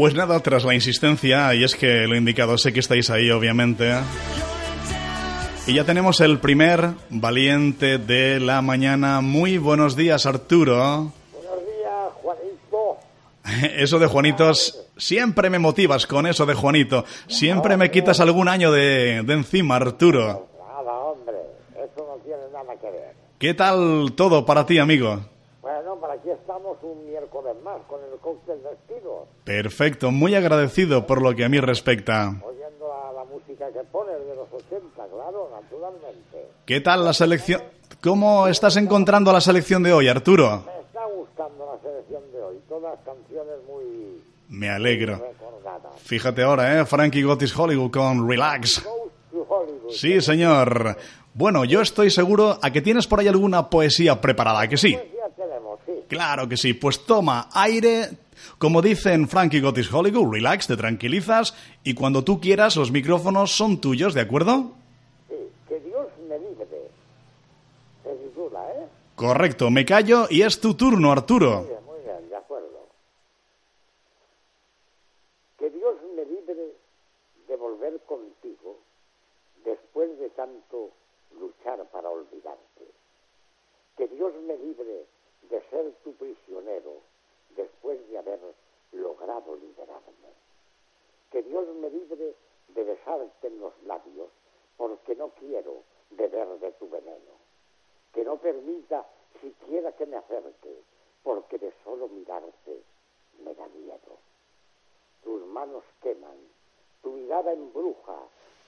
Pues 0.00 0.14
nada, 0.14 0.40
tras 0.40 0.64
la 0.64 0.72
insistencia, 0.72 1.54
y 1.54 1.62
es 1.62 1.76
que 1.76 2.06
lo 2.06 2.14
he 2.14 2.16
indicado, 2.16 2.56
sé 2.56 2.72
que 2.72 2.80
estáis 2.80 3.10
ahí, 3.10 3.30
obviamente. 3.30 3.92
Y 5.66 5.74
ya 5.74 5.84
tenemos 5.84 6.22
el 6.22 6.38
primer 6.38 6.92
valiente 7.10 7.98
de 7.98 8.40
la 8.40 8.62
mañana. 8.62 9.20
Muy 9.20 9.58
buenos 9.58 9.96
días, 9.96 10.24
Arturo. 10.24 11.12
Buenos 11.34 11.66
días, 11.66 12.12
Juanito. 12.22 12.96
Eso 13.76 13.98
de 13.98 14.06
Juanitos, 14.06 14.86
siempre 14.96 15.50
me 15.50 15.58
motivas 15.58 16.06
con 16.06 16.26
eso 16.26 16.46
de 16.46 16.54
Juanito. 16.54 17.04
Siempre 17.26 17.76
me 17.76 17.90
quitas 17.90 18.20
algún 18.20 18.48
año 18.48 18.72
de, 18.72 19.22
de 19.22 19.34
encima, 19.34 19.76
Arturo. 19.76 20.48
Nada, 20.66 20.92
hombre, 20.94 21.36
eso 21.74 22.06
no 22.08 22.16
tiene 22.24 22.44
nada 22.50 22.74
que 22.80 22.90
ver. 22.90 23.14
¿Qué 23.38 23.52
tal 23.52 24.14
todo 24.16 24.46
para 24.46 24.64
ti, 24.64 24.78
amigo? 24.78 25.20
Bueno, 25.74 25.98
aquí 26.12 26.30
estamos 26.30 26.76
un 26.82 27.06
miércoles 27.06 27.54
más 27.62 27.80
con 27.88 28.00
el 28.02 28.18
cóctel 28.18 28.60
de 28.62 28.72
estilos, 28.72 29.28
Perfecto, 29.44 30.10
muy 30.10 30.34
agradecido 30.34 31.06
por 31.06 31.22
lo 31.22 31.34
que 31.34 31.44
a 31.44 31.48
mí 31.48 31.60
respecta. 31.60 32.28
oyendo 32.42 32.88
la, 32.88 33.12
la 33.12 33.24
música 33.24 33.66
que 33.72 33.80
pones 33.92 34.16
de 34.26 34.34
los 34.34 34.48
80, 34.52 34.80
claro, 34.94 35.48
naturalmente. 35.60 36.48
¿Qué 36.66 36.80
tal 36.80 37.04
la 37.04 37.12
selección? 37.12 37.62
¿Cómo 38.02 38.48
estás 38.48 38.76
encontrando 38.76 39.32
la 39.32 39.40
selección 39.40 39.82
de 39.82 39.92
hoy, 39.92 40.08
Arturo? 40.08 40.64
Me 40.66 40.80
está 40.82 41.04
gustando 41.06 41.66
la 41.66 41.80
selección 41.80 42.22
de 42.32 42.42
hoy, 42.42 42.56
todas 42.68 42.98
canciones 43.04 43.54
muy 43.68 44.22
Me 44.48 44.70
alegro. 44.70 45.18
recordadas. 45.18 46.00
Fíjate 46.02 46.42
ahora, 46.42 46.80
¿eh? 46.80 46.84
Frankie 46.84 47.22
Gotis 47.22 47.56
Hollywood 47.56 47.90
con 47.92 48.28
Relax. 48.28 48.84
Sí, 49.90 50.20
señor. 50.20 50.96
Bueno, 51.34 51.64
yo 51.64 51.80
estoy 51.80 52.10
seguro 52.10 52.58
a 52.60 52.70
que 52.72 52.80
tienes 52.82 53.06
por 53.06 53.20
ahí 53.20 53.28
alguna 53.28 53.70
poesía 53.70 54.20
preparada, 54.20 54.62
¿a 54.62 54.68
que 54.68 54.76
sí? 54.76 54.94
Pues 54.96 55.12
ya 55.14 55.28
tenemos, 55.44 55.78
sí. 55.86 55.92
Claro 56.10 56.48
que 56.48 56.56
sí. 56.56 56.74
Pues 56.74 57.06
toma 57.06 57.48
aire. 57.52 58.10
Como 58.58 58.82
dicen 58.82 59.28
Frankie 59.28 59.60
Gotis 59.60 59.92
Hollywood, 59.92 60.34
relax, 60.34 60.66
te 60.66 60.76
tranquilizas 60.76 61.54
y 61.84 61.94
cuando 61.94 62.24
tú 62.24 62.40
quieras 62.40 62.74
los 62.76 62.90
micrófonos 62.90 63.52
son 63.52 63.80
tuyos, 63.80 64.12
¿de 64.12 64.22
acuerdo? 64.22 64.72
Sí, 65.28 65.36
que 65.68 65.78
Dios 65.78 66.08
me 66.28 66.36
libre. 66.38 66.66
Se 68.02 68.10
titula, 68.10 68.60
¿eh? 68.72 68.88
Correcto, 69.14 69.70
me 69.70 69.84
callo 69.84 70.26
y 70.28 70.42
es 70.42 70.58
tu 70.60 70.74
turno, 70.74 71.12
Arturo. 71.12 71.58
Muy 71.58 71.68
bien, 71.68 71.84
muy 71.86 72.00
bien, 72.00 72.28
de 72.28 72.36
acuerdo. 72.36 72.88
Que 75.58 75.70
Dios 75.70 75.94
me 76.16 76.24
libre 76.24 76.74
de 77.46 77.56
volver 77.56 78.00
contigo 78.08 78.80
después 79.64 80.18
de 80.18 80.30
tanto 80.30 80.90
luchar 81.38 81.86
para 81.92 82.08
olvidarte. 82.08 82.84
Que 83.96 84.08
Dios 84.08 84.32
me 84.46 84.56
libre 84.56 85.06
de 85.50 85.60
ser 85.68 85.92
tu 86.04 86.14
prisionero 86.14 87.00
después 87.56 88.08
de 88.08 88.18
haber 88.18 88.40
logrado 88.92 89.56
liberarme. 89.56 90.30
Que 91.30 91.42
Dios 91.42 91.66
me 91.76 91.90
libre 91.90 92.34
de 92.68 92.84
besarte 92.84 93.48
en 93.48 93.60
los 93.60 93.72
labios 93.84 94.30
porque 94.76 95.14
no 95.14 95.30
quiero 95.30 95.82
beber 96.10 96.48
de 96.58 96.72
tu 96.72 96.88
veneno. 96.88 97.32
Que 98.12 98.24
no 98.24 98.36
permita 98.38 99.06
siquiera 99.40 99.92
que 99.92 100.06
me 100.06 100.16
acerque 100.16 100.82
porque 101.22 101.58
de 101.58 101.72
solo 101.84 102.08
mirarte 102.08 102.82
me 103.44 103.54
da 103.54 103.66
miedo. 103.68 104.18
Tus 105.22 105.44
manos 105.46 105.84
queman, 106.02 106.38
tu 107.02 107.10
mirada 107.10 107.52
embruja, 107.52 108.16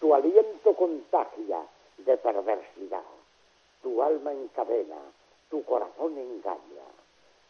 tu 0.00 0.14
aliento 0.14 0.74
contagia 0.74 1.66
de 1.98 2.16
perversidad, 2.18 3.04
tu 3.82 4.02
alma 4.02 4.32
encadena, 4.32 5.00
tu 5.52 5.62
corazón 5.64 6.12
engaña. 6.16 6.86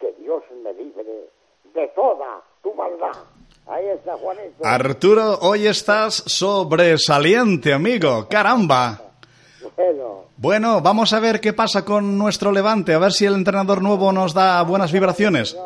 Que 0.00 0.12
Dios 0.20 0.42
me 0.64 0.72
libre 0.74 1.30
de 1.72 1.88
toda 1.94 2.42
tu 2.60 2.74
maldad. 2.74 3.16
Ahí 3.68 3.86
está 3.94 4.16
Juanito. 4.16 4.64
Arturo, 4.64 5.38
hoy 5.42 5.68
estás 5.68 6.14
sobresaliente, 6.26 7.72
amigo. 7.72 8.26
Caramba. 8.28 9.00
Bueno, 9.76 10.24
Bueno, 10.36 10.80
vamos 10.80 11.12
a 11.12 11.20
ver 11.20 11.40
qué 11.40 11.52
pasa 11.52 11.84
con 11.84 12.18
nuestro 12.18 12.50
Levante, 12.50 12.92
a 12.92 12.98
ver 12.98 13.12
si 13.12 13.24
el 13.24 13.34
entrenador 13.34 13.80
nuevo 13.80 14.10
nos 14.10 14.34
da 14.34 14.60
buenas 14.64 14.90
vibraciones. 14.90 15.56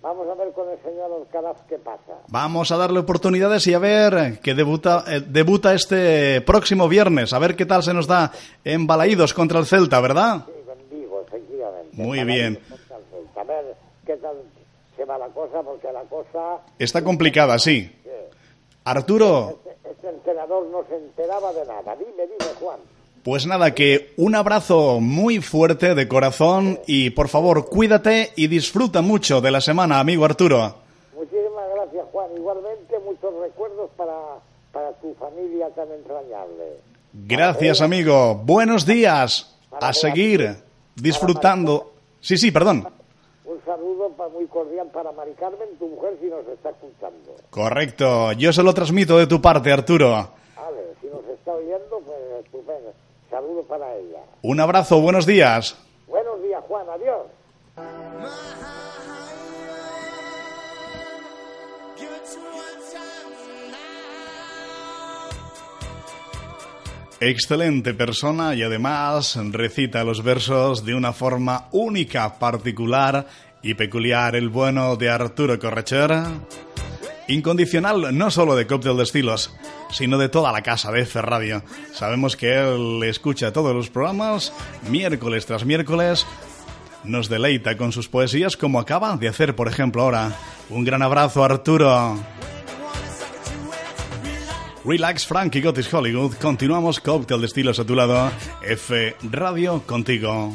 vamos 0.00 0.26
a 0.26 0.34
ver 0.34 0.52
con 0.54 0.70
el 0.70 0.78
señor 0.82 1.10
Alcaraz 1.20 1.58
qué 1.68 1.76
pasa. 1.76 2.14
Vamos 2.28 2.72
a 2.72 2.78
darle 2.78 3.00
oportunidades 3.00 3.66
y 3.66 3.74
a 3.74 3.78
ver 3.78 4.40
que 4.40 4.54
debuta, 4.54 5.04
eh, 5.06 5.20
debuta 5.20 5.74
este 5.74 6.40
próximo 6.40 6.88
viernes, 6.88 7.34
a 7.34 7.38
ver 7.38 7.54
qué 7.54 7.66
tal 7.66 7.82
se 7.82 7.92
nos 7.92 8.06
da 8.06 8.32
en 8.64 8.86
Balaídos 8.86 9.34
contra 9.34 9.58
el 9.58 9.66
Celta, 9.66 10.00
¿verdad? 10.00 10.46
Sí. 10.46 10.52
Muy 11.96 12.22
bien. 12.24 12.58
A 13.36 13.44
ver 13.44 13.74
qué 14.06 14.16
tal 14.16 14.36
se 14.96 15.04
va 15.04 15.18
la 15.18 15.28
cosa, 15.28 15.62
porque 15.62 15.90
la 15.92 16.02
cosa... 16.02 16.60
Está 16.78 17.02
complicada, 17.02 17.58
sí. 17.58 17.90
sí, 18.04 18.10
Arturo, 18.84 19.58
Este, 19.66 19.90
este 19.90 20.08
entrenador 20.08 20.66
no 20.68 20.84
se 20.88 20.96
enteraba 20.96 21.52
de 21.52 21.66
nada. 21.66 21.96
Dime, 21.96 22.22
dime, 22.22 22.52
Juan. 22.60 22.78
pues 23.24 23.46
nada, 23.46 23.74
que 23.74 24.12
un 24.16 24.34
abrazo 24.34 25.00
muy 25.00 25.40
fuerte 25.40 25.94
de 25.94 26.06
corazón 26.06 26.78
y 26.86 27.10
por 27.10 27.28
favor 27.28 27.66
cuídate 27.68 28.32
y 28.36 28.46
disfruta 28.48 29.00
mucho 29.02 29.40
de 29.40 29.50
la 29.50 29.60
semana, 29.60 29.98
amigo 29.98 30.24
Arturo. 30.24 30.76
Muchísimas 31.16 31.64
gracias, 31.74 32.04
Juan. 32.12 32.26
Igualmente, 32.36 32.98
muchos 33.04 33.34
recuerdos 33.40 33.90
para, 33.96 34.14
para 34.72 34.92
tu 35.00 35.14
familia 35.14 35.68
tan 35.70 35.90
entrañable. 35.90 36.78
Gracias, 37.14 37.80
amigo. 37.80 38.34
Buenos 38.36 38.84
días. 38.86 39.50
A 39.80 39.92
seguir 39.92 40.56
disfrutando. 40.96 41.92
Sí, 42.20 42.36
sí, 42.36 42.50
perdón. 42.50 42.88
Un 43.44 43.60
saludo 43.64 44.10
muy 44.32 44.46
cordial 44.46 44.88
para 44.92 45.12
Mari 45.12 45.32
Carmen, 45.32 45.68
tu 45.78 45.88
mujer, 45.88 46.16
si 46.20 46.26
nos 46.26 46.46
está 46.48 46.70
escuchando. 46.70 47.36
Correcto. 47.50 48.32
Yo 48.32 48.52
se 48.52 48.62
lo 48.62 48.72
transmito 48.72 49.18
de 49.18 49.26
tu 49.26 49.40
parte, 49.40 49.70
Arturo. 49.72 50.10
Vale, 50.10 50.80
si 51.00 51.06
nos 51.08 51.24
está 51.26 51.52
oyendo, 51.52 52.00
pues 52.04 52.44
estupendo. 52.44 52.92
Saludo 53.30 53.62
para 53.62 53.94
ella. 53.96 54.20
Un 54.42 54.60
abrazo, 54.60 55.00
buenos 55.00 55.26
días. 55.26 55.76
Buenos 56.06 56.42
días, 56.42 56.62
Juan, 56.68 56.86
adiós. 56.88 57.26
Excelente 67.20 67.94
persona 67.94 68.54
y 68.54 68.62
además 68.62 69.38
recita 69.50 70.04
los 70.04 70.22
versos 70.22 70.84
de 70.84 70.94
una 70.94 71.12
forma 71.12 71.68
única, 71.70 72.38
particular 72.38 73.26
y 73.62 73.74
peculiar. 73.74 74.36
El 74.36 74.48
bueno 74.48 74.96
de 74.96 75.10
Arturo 75.10 75.58
Correchera. 75.58 76.32
Incondicional 77.28 78.16
no 78.16 78.30
solo 78.30 78.54
de 78.56 78.66
Cóctel 78.66 78.96
de 78.98 79.04
Estilos, 79.04 79.54
sino 79.90 80.18
de 80.18 80.28
toda 80.28 80.52
la 80.52 80.62
casa 80.62 80.92
de 80.92 81.02
F 81.02 81.22
Radio. 81.22 81.62
Sabemos 81.92 82.36
que 82.36 82.58
él 82.58 83.02
escucha 83.04 83.52
todos 83.52 83.74
los 83.74 83.88
programas, 83.88 84.52
miércoles 84.90 85.46
tras 85.46 85.64
miércoles, 85.64 86.26
nos 87.04 87.28
deleita 87.28 87.76
con 87.76 87.92
sus 87.92 88.08
poesías 88.08 88.56
como 88.56 88.80
acaba 88.80 89.16
de 89.16 89.28
hacer, 89.28 89.54
por 89.54 89.68
ejemplo, 89.68 90.02
ahora. 90.02 90.32
Un 90.68 90.84
gran 90.84 91.02
abrazo, 91.02 91.44
Arturo. 91.44 92.18
Relax, 94.84 95.24
Frankie 95.24 95.62
Gotis 95.62 95.92
Hollywood. 95.92 96.34
Continuamos 96.34 97.00
Cóctel 97.00 97.40
de 97.40 97.46
Estilos 97.46 97.78
a 97.78 97.84
tu 97.84 97.94
lado. 97.94 98.30
F 98.62 99.16
Radio 99.22 99.82
contigo. 99.86 100.54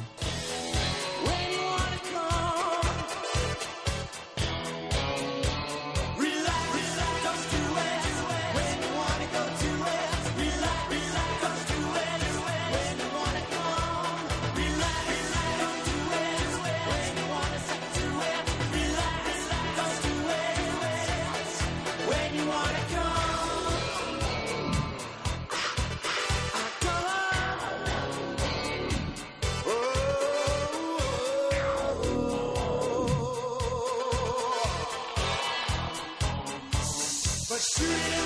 shooting 37.60 38.19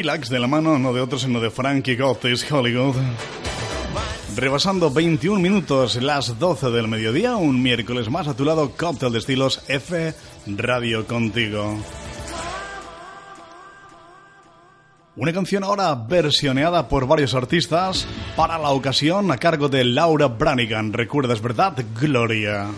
Relax 0.00 0.30
de 0.30 0.38
la 0.38 0.46
mano 0.46 0.78
no 0.78 0.94
de 0.94 1.02
otro 1.02 1.18
sino 1.18 1.40
de 1.40 1.50
Frankie 1.50 1.94
Gottes 1.94 2.50
Hollywood. 2.50 2.94
Rebasando 4.34 4.90
21 4.90 5.38
minutos 5.38 5.96
las 5.96 6.38
12 6.38 6.70
del 6.70 6.88
mediodía, 6.88 7.36
un 7.36 7.62
miércoles 7.62 8.08
más 8.08 8.26
a 8.26 8.34
tu 8.34 8.46
lado, 8.46 8.72
cóctel 8.74 9.12
de 9.12 9.18
estilos 9.18 9.62
F 9.68 10.14
Radio 10.46 11.06
contigo. 11.06 11.76
Una 15.16 15.34
canción 15.34 15.64
ahora 15.64 15.94
versioneada 15.94 16.88
por 16.88 17.06
varios 17.06 17.34
artistas 17.34 18.06
para 18.36 18.56
la 18.56 18.70
ocasión 18.70 19.30
a 19.30 19.36
cargo 19.36 19.68
de 19.68 19.84
Laura 19.84 20.28
Branigan. 20.28 20.94
¿Recuerdas, 20.94 21.42
verdad? 21.42 21.76
Gloria. 22.00 22.68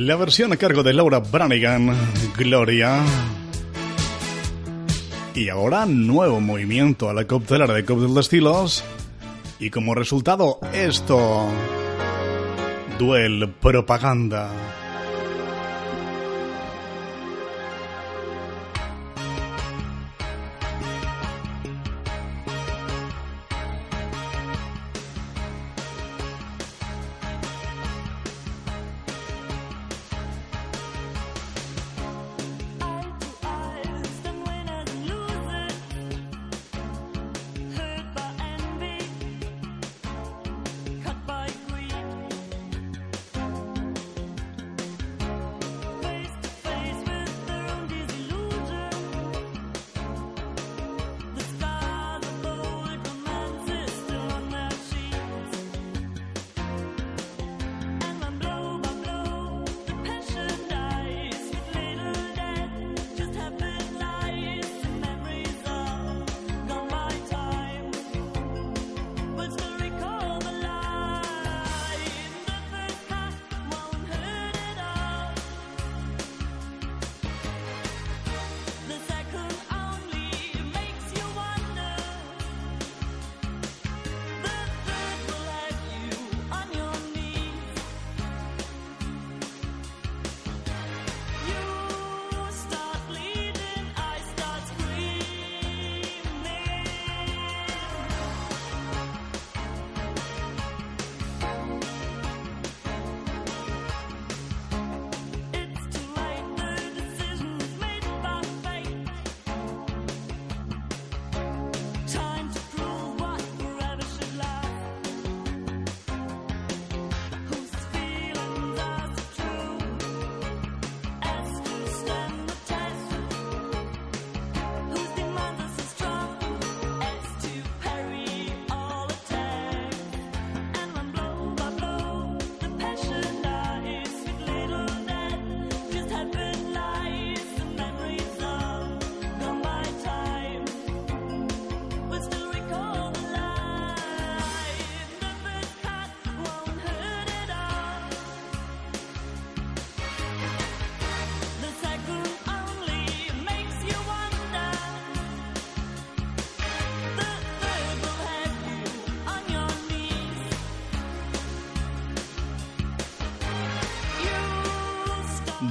La 0.00 0.16
versión 0.16 0.50
a 0.50 0.56
cargo 0.56 0.82
de 0.82 0.94
Laura 0.94 1.18
Branigan, 1.18 1.94
Gloria. 2.34 3.04
Y 5.34 5.50
ahora 5.50 5.84
nuevo 5.84 6.40
movimiento 6.40 7.10
a 7.10 7.12
la 7.12 7.26
coctelera 7.26 7.74
de 7.74 7.84
Cóctel 7.84 8.14
de 8.14 8.20
Estilos. 8.20 8.82
Y 9.58 9.68
como 9.68 9.94
resultado, 9.94 10.58
esto. 10.72 11.48
Duel 12.98 13.52
Propaganda. 13.60 14.79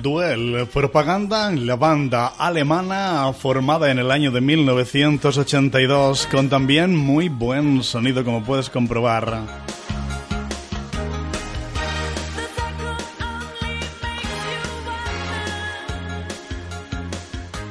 Duel, 0.01 0.67
propaganda, 0.73 1.51
la 1.51 1.75
banda 1.75 2.27
alemana 2.37 3.31
formada 3.33 3.91
en 3.91 3.99
el 3.99 4.11
año 4.11 4.31
de 4.31 4.41
1982 4.41 6.27
con 6.27 6.49
también 6.49 6.95
muy 6.95 7.27
buen 7.27 7.83
sonido 7.83 8.23
como 8.23 8.43
puedes 8.43 8.69
comprobar. 8.69 9.43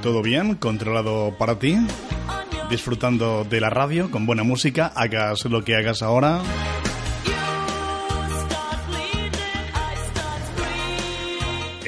¿Todo 0.02 0.22
bien? 0.22 0.54
¿Controlado 0.56 1.34
para 1.38 1.58
ti? 1.58 1.76
Disfrutando 2.70 3.44
de 3.44 3.60
la 3.60 3.70
radio 3.70 4.10
con 4.10 4.26
buena 4.26 4.42
música, 4.42 4.92
hagas 4.94 5.44
lo 5.46 5.64
que 5.64 5.76
hagas 5.76 6.02
ahora. 6.02 6.40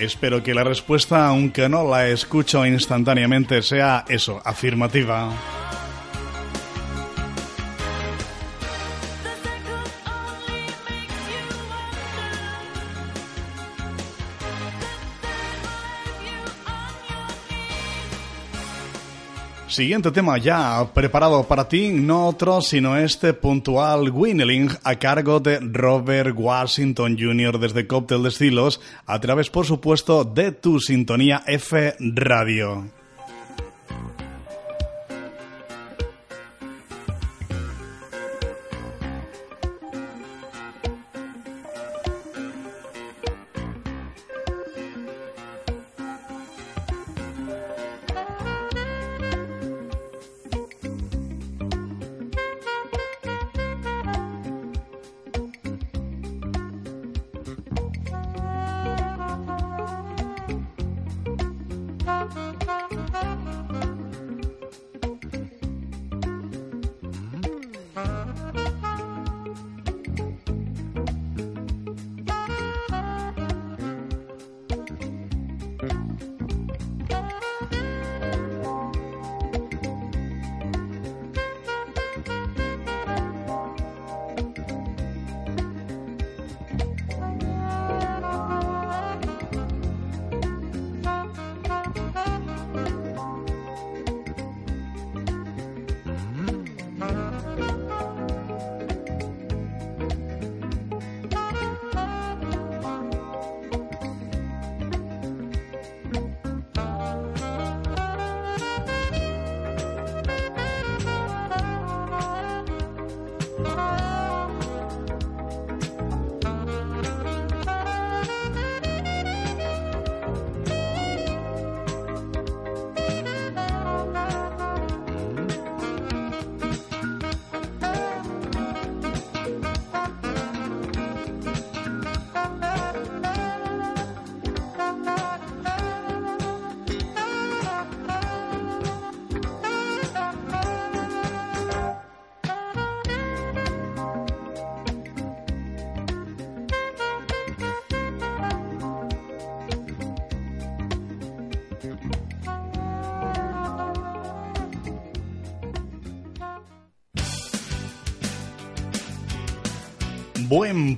Espero 0.00 0.42
que 0.42 0.54
la 0.54 0.64
respuesta, 0.64 1.26
aunque 1.26 1.68
no 1.68 1.86
la 1.86 2.08
escucho 2.08 2.64
instantáneamente, 2.64 3.60
sea 3.60 4.06
eso, 4.08 4.40
afirmativa. 4.46 5.30
Siguiente 19.80 20.10
tema 20.10 20.36
ya 20.36 20.92
preparado 20.92 21.42
para 21.44 21.66
ti, 21.66 21.88
no 21.88 22.26
otro 22.26 22.60
sino 22.60 22.98
este 22.98 23.32
puntual 23.32 24.10
Winneling 24.10 24.68
a 24.84 24.96
cargo 24.96 25.40
de 25.40 25.58
Robert 25.58 26.36
Washington 26.36 27.16
Jr. 27.18 27.58
desde 27.58 27.86
Cóctel 27.86 28.22
de 28.24 28.28
Estilos, 28.28 28.78
a 29.06 29.18
través 29.20 29.48
por 29.48 29.64
supuesto 29.64 30.24
de 30.24 30.52
tu 30.52 30.80
sintonía 30.80 31.44
F 31.46 31.94
Radio. 31.98 32.99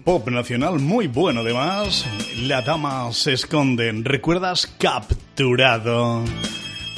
pop 0.04 0.28
nacional 0.28 0.78
muy 0.78 1.06
bueno 1.06 1.40
además. 1.40 2.06
La 2.40 2.62
dama 2.62 3.12
se 3.12 3.32
esconde. 3.32 3.92
¿Recuerdas? 4.02 4.66
Capturado. 4.78 6.24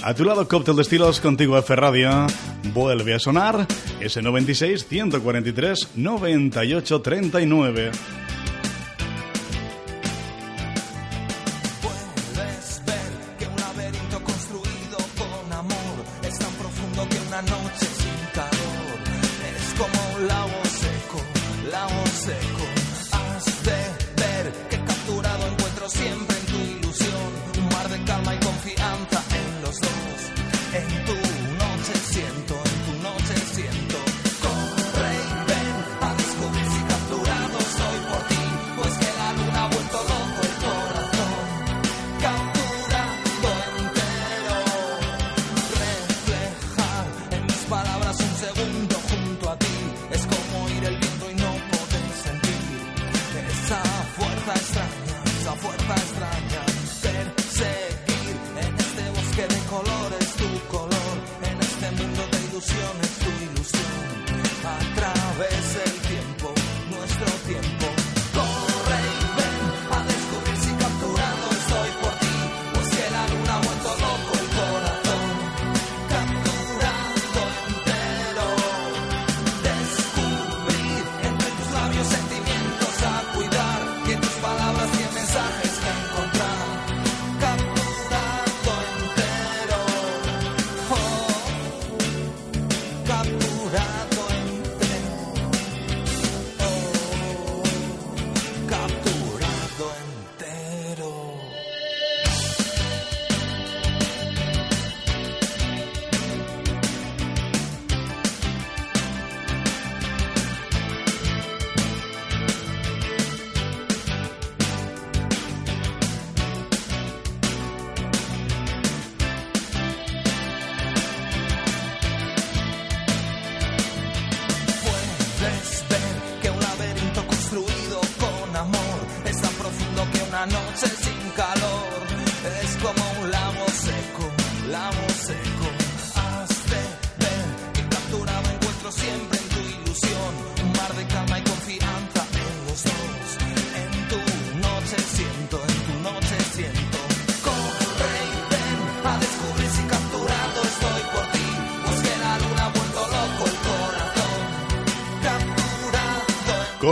A 0.02 0.14
tu 0.14 0.24
lado, 0.24 0.46
cóctel 0.48 0.76
de 0.76 0.82
estilos, 0.82 1.20
contigo 1.20 1.56
F 1.56 1.74
Radio. 1.76 2.26
Vuelve 2.74 3.14
a 3.14 3.18
sonar 3.18 3.66
S96 4.00 4.84
143 4.84 5.90
98 5.96 7.00
39. 7.00 7.90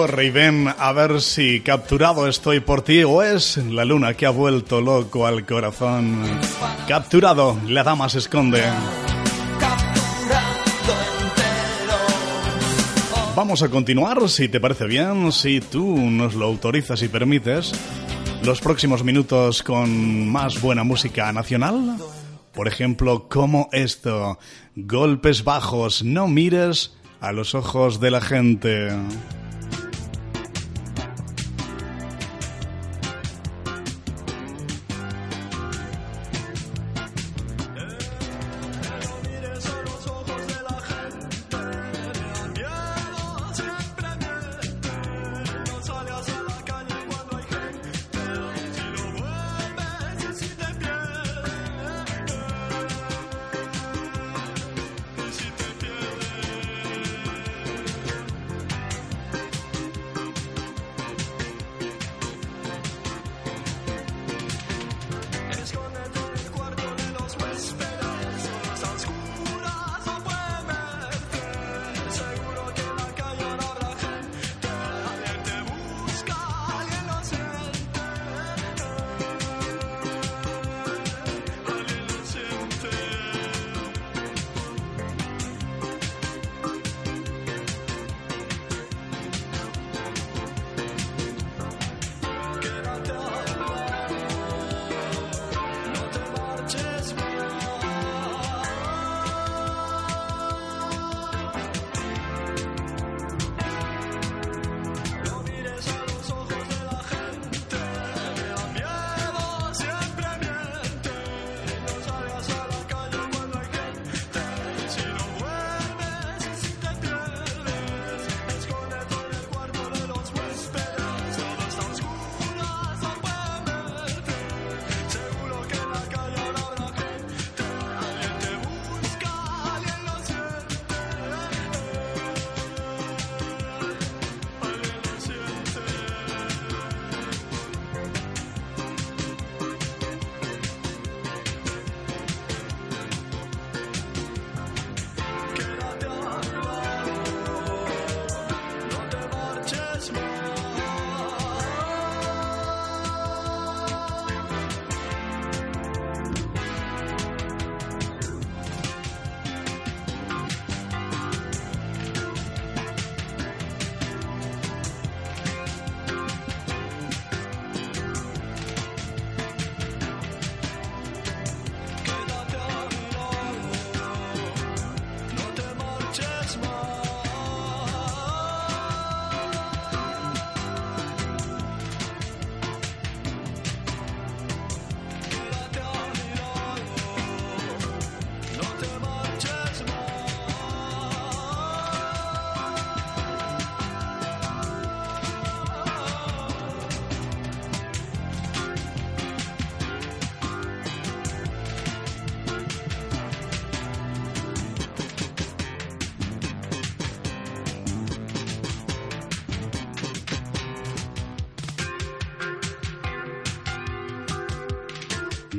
corre 0.03 0.25
y 0.25 0.31
ven 0.31 0.67
a 0.77 0.91
ver 0.91 1.21
si 1.21 1.61
capturado 1.61 2.27
estoy 2.27 2.59
por 2.59 2.83
ti 2.83 3.05
o 3.05 3.23
es 3.23 3.57
la 3.57 3.85
luna 3.85 4.15
que 4.15 4.27
ha 4.27 4.31
vuelto 4.31 4.81
loco 4.81 5.29
al 5.29 5.47
corazón. 5.47 6.25
Capturado, 6.89 7.57
la 7.69 7.85
dama 7.85 8.09
se 8.09 8.19
esconde. 8.19 8.65
Vamos 13.37 13.63
a 13.63 13.69
continuar, 13.69 14.29
si 14.29 14.49
te 14.49 14.59
parece 14.59 14.87
bien, 14.87 15.31
si 15.31 15.61
tú 15.61 15.97
nos 15.97 16.35
lo 16.35 16.47
autorizas 16.47 17.01
y 17.03 17.09
permites, 17.09 17.73
los 18.43 18.61
próximos 18.61 19.05
minutos 19.05 19.63
con 19.63 20.29
más 20.29 20.61
buena 20.61 20.83
música 20.83 21.33
nacional. 21.33 21.97
Por 22.53 22.67
ejemplo, 22.67 23.29
como 23.29 23.69
esto, 23.71 24.41
golpes 24.75 25.45
bajos, 25.45 26.03
no 26.03 26.27
mires 26.27 26.93
a 27.21 27.31
los 27.31 27.55
ojos 27.55 28.01
de 28.01 28.11
la 28.11 28.21
gente. 28.21 28.91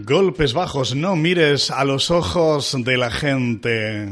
Golpes 0.06 0.52
bajos, 0.52 0.96
no 0.96 1.16
mires 1.16 1.72
a 1.72 1.86
los 1.86 2.12
ojos 2.12 2.76
de 2.78 2.98
la 2.98 3.10
gente. 3.10 4.10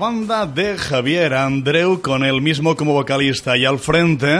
banda 0.00 0.46
de 0.46 0.78
Javier 0.78 1.34
Andreu 1.34 2.00
con 2.00 2.24
el 2.24 2.40
mismo 2.40 2.74
como 2.74 2.94
vocalista 2.94 3.58
y 3.58 3.66
al 3.66 3.78
frente 3.78 4.34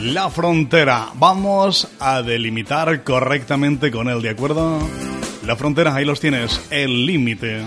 La 0.00 0.28
Frontera. 0.30 1.10
Vamos 1.14 1.86
a 2.00 2.22
delimitar 2.22 3.04
correctamente 3.04 3.92
con 3.92 4.08
él, 4.08 4.20
¿de 4.20 4.30
acuerdo? 4.30 4.80
La 5.46 5.54
Frontera, 5.54 5.94
ahí 5.94 6.04
los 6.04 6.18
tienes, 6.18 6.60
el 6.70 7.06
límite. 7.06 7.62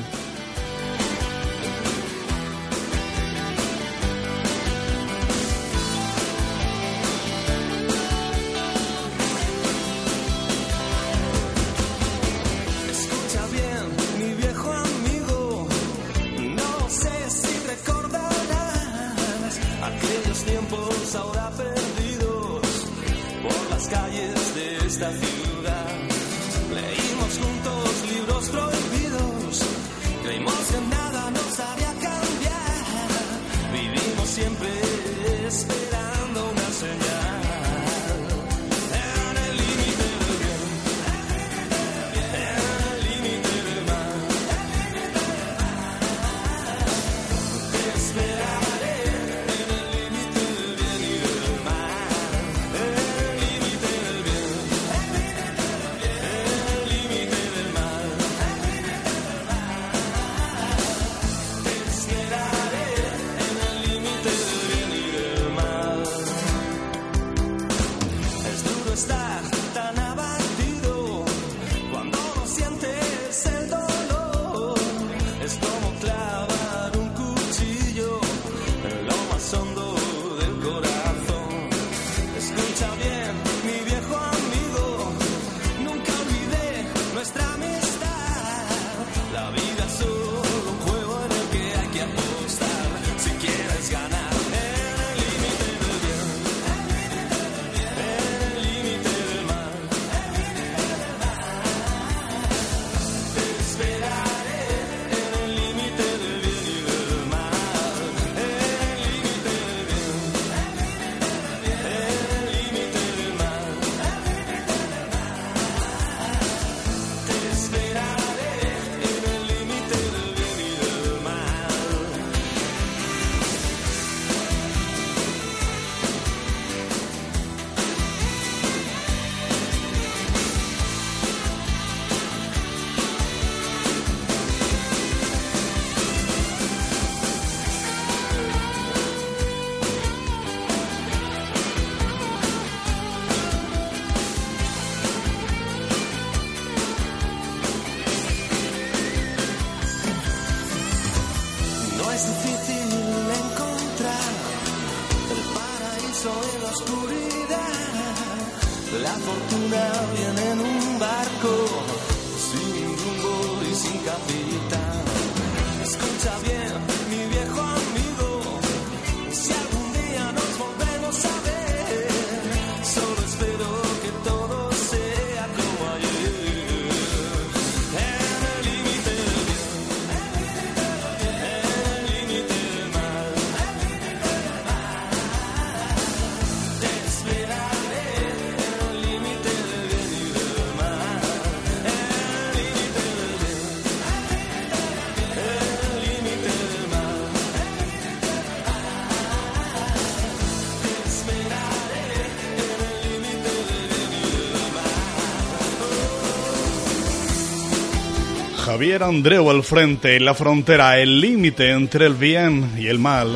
Javier 208.78 209.02
Andreu 209.02 209.50
al 209.50 209.64
frente, 209.64 210.20
la 210.20 210.36
frontera, 210.36 211.00
el 211.00 211.20
límite 211.20 211.72
entre 211.72 212.06
el 212.06 212.14
bien 212.14 212.74
y 212.78 212.86
el 212.86 213.00
mal. 213.00 213.36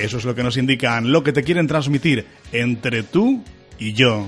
Eso 0.00 0.18
es 0.18 0.24
lo 0.24 0.34
que 0.34 0.42
nos 0.42 0.56
indican, 0.56 1.10
lo 1.10 1.24
que 1.24 1.32
te 1.32 1.42
quieren 1.42 1.66
transmitir 1.66 2.26
entre 2.52 3.02
tú 3.02 3.42
y 3.78 3.94
yo. 3.94 4.26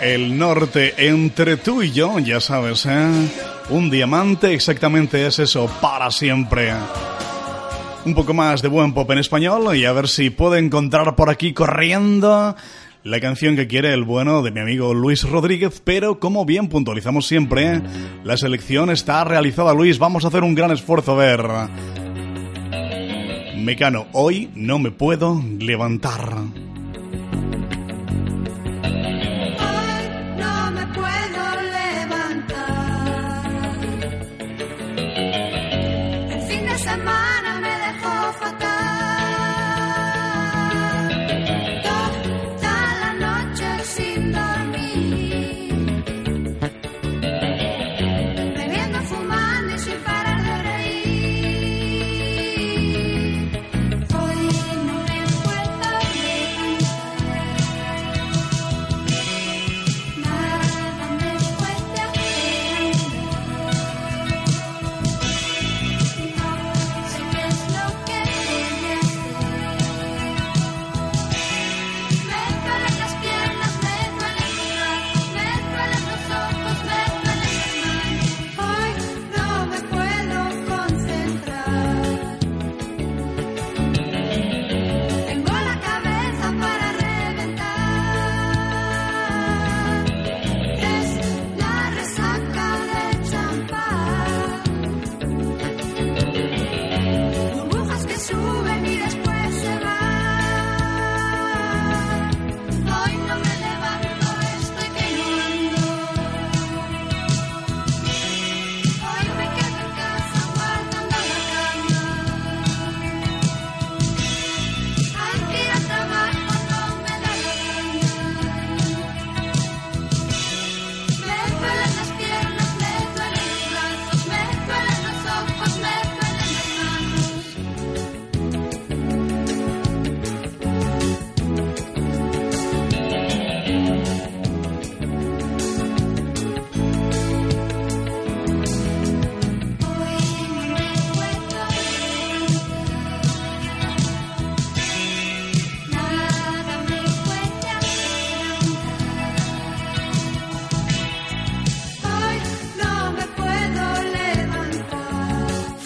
El 0.00 0.38
norte 0.38 0.94
entre 0.96 1.58
tú 1.58 1.82
y 1.82 1.92
yo, 1.92 2.18
ya 2.18 2.40
sabes, 2.40 2.86
¿eh? 2.86 3.06
Un 3.68 3.90
diamante 3.90 4.54
exactamente 4.54 5.26
es 5.26 5.38
eso, 5.38 5.70
para 5.82 6.10
siempre. 6.10 6.72
Un 8.06 8.14
poco 8.14 8.32
más 8.32 8.62
de 8.62 8.68
buen 8.68 8.94
pop 8.94 9.10
en 9.10 9.18
español 9.18 9.76
y 9.76 9.84
a 9.84 9.92
ver 9.92 10.08
si 10.08 10.30
puedo 10.30 10.56
encontrar 10.56 11.14
por 11.16 11.28
aquí 11.28 11.52
corriendo 11.52 12.56
la 13.02 13.20
canción 13.20 13.56
que 13.56 13.66
quiere 13.66 13.92
el 13.92 14.04
bueno 14.04 14.40
de 14.42 14.50
mi 14.50 14.60
amigo 14.60 14.94
Luis 14.94 15.22
Rodríguez, 15.22 15.82
pero 15.84 16.18
como 16.18 16.46
bien 16.46 16.68
puntualizamos 16.68 17.26
siempre, 17.26 17.82
la 18.24 18.38
selección 18.38 18.90
está 18.90 19.24
realizada, 19.24 19.74
Luis, 19.74 19.98
vamos 19.98 20.24
a 20.24 20.28
hacer 20.28 20.44
un 20.44 20.54
gran 20.54 20.70
esfuerzo 20.70 21.12
a 21.12 21.16
ver. 21.16 21.46
Mecano, 23.56 24.06
hoy 24.12 24.50
no 24.54 24.78
me 24.78 24.90
puedo 24.90 25.42
levantar. 25.58 26.69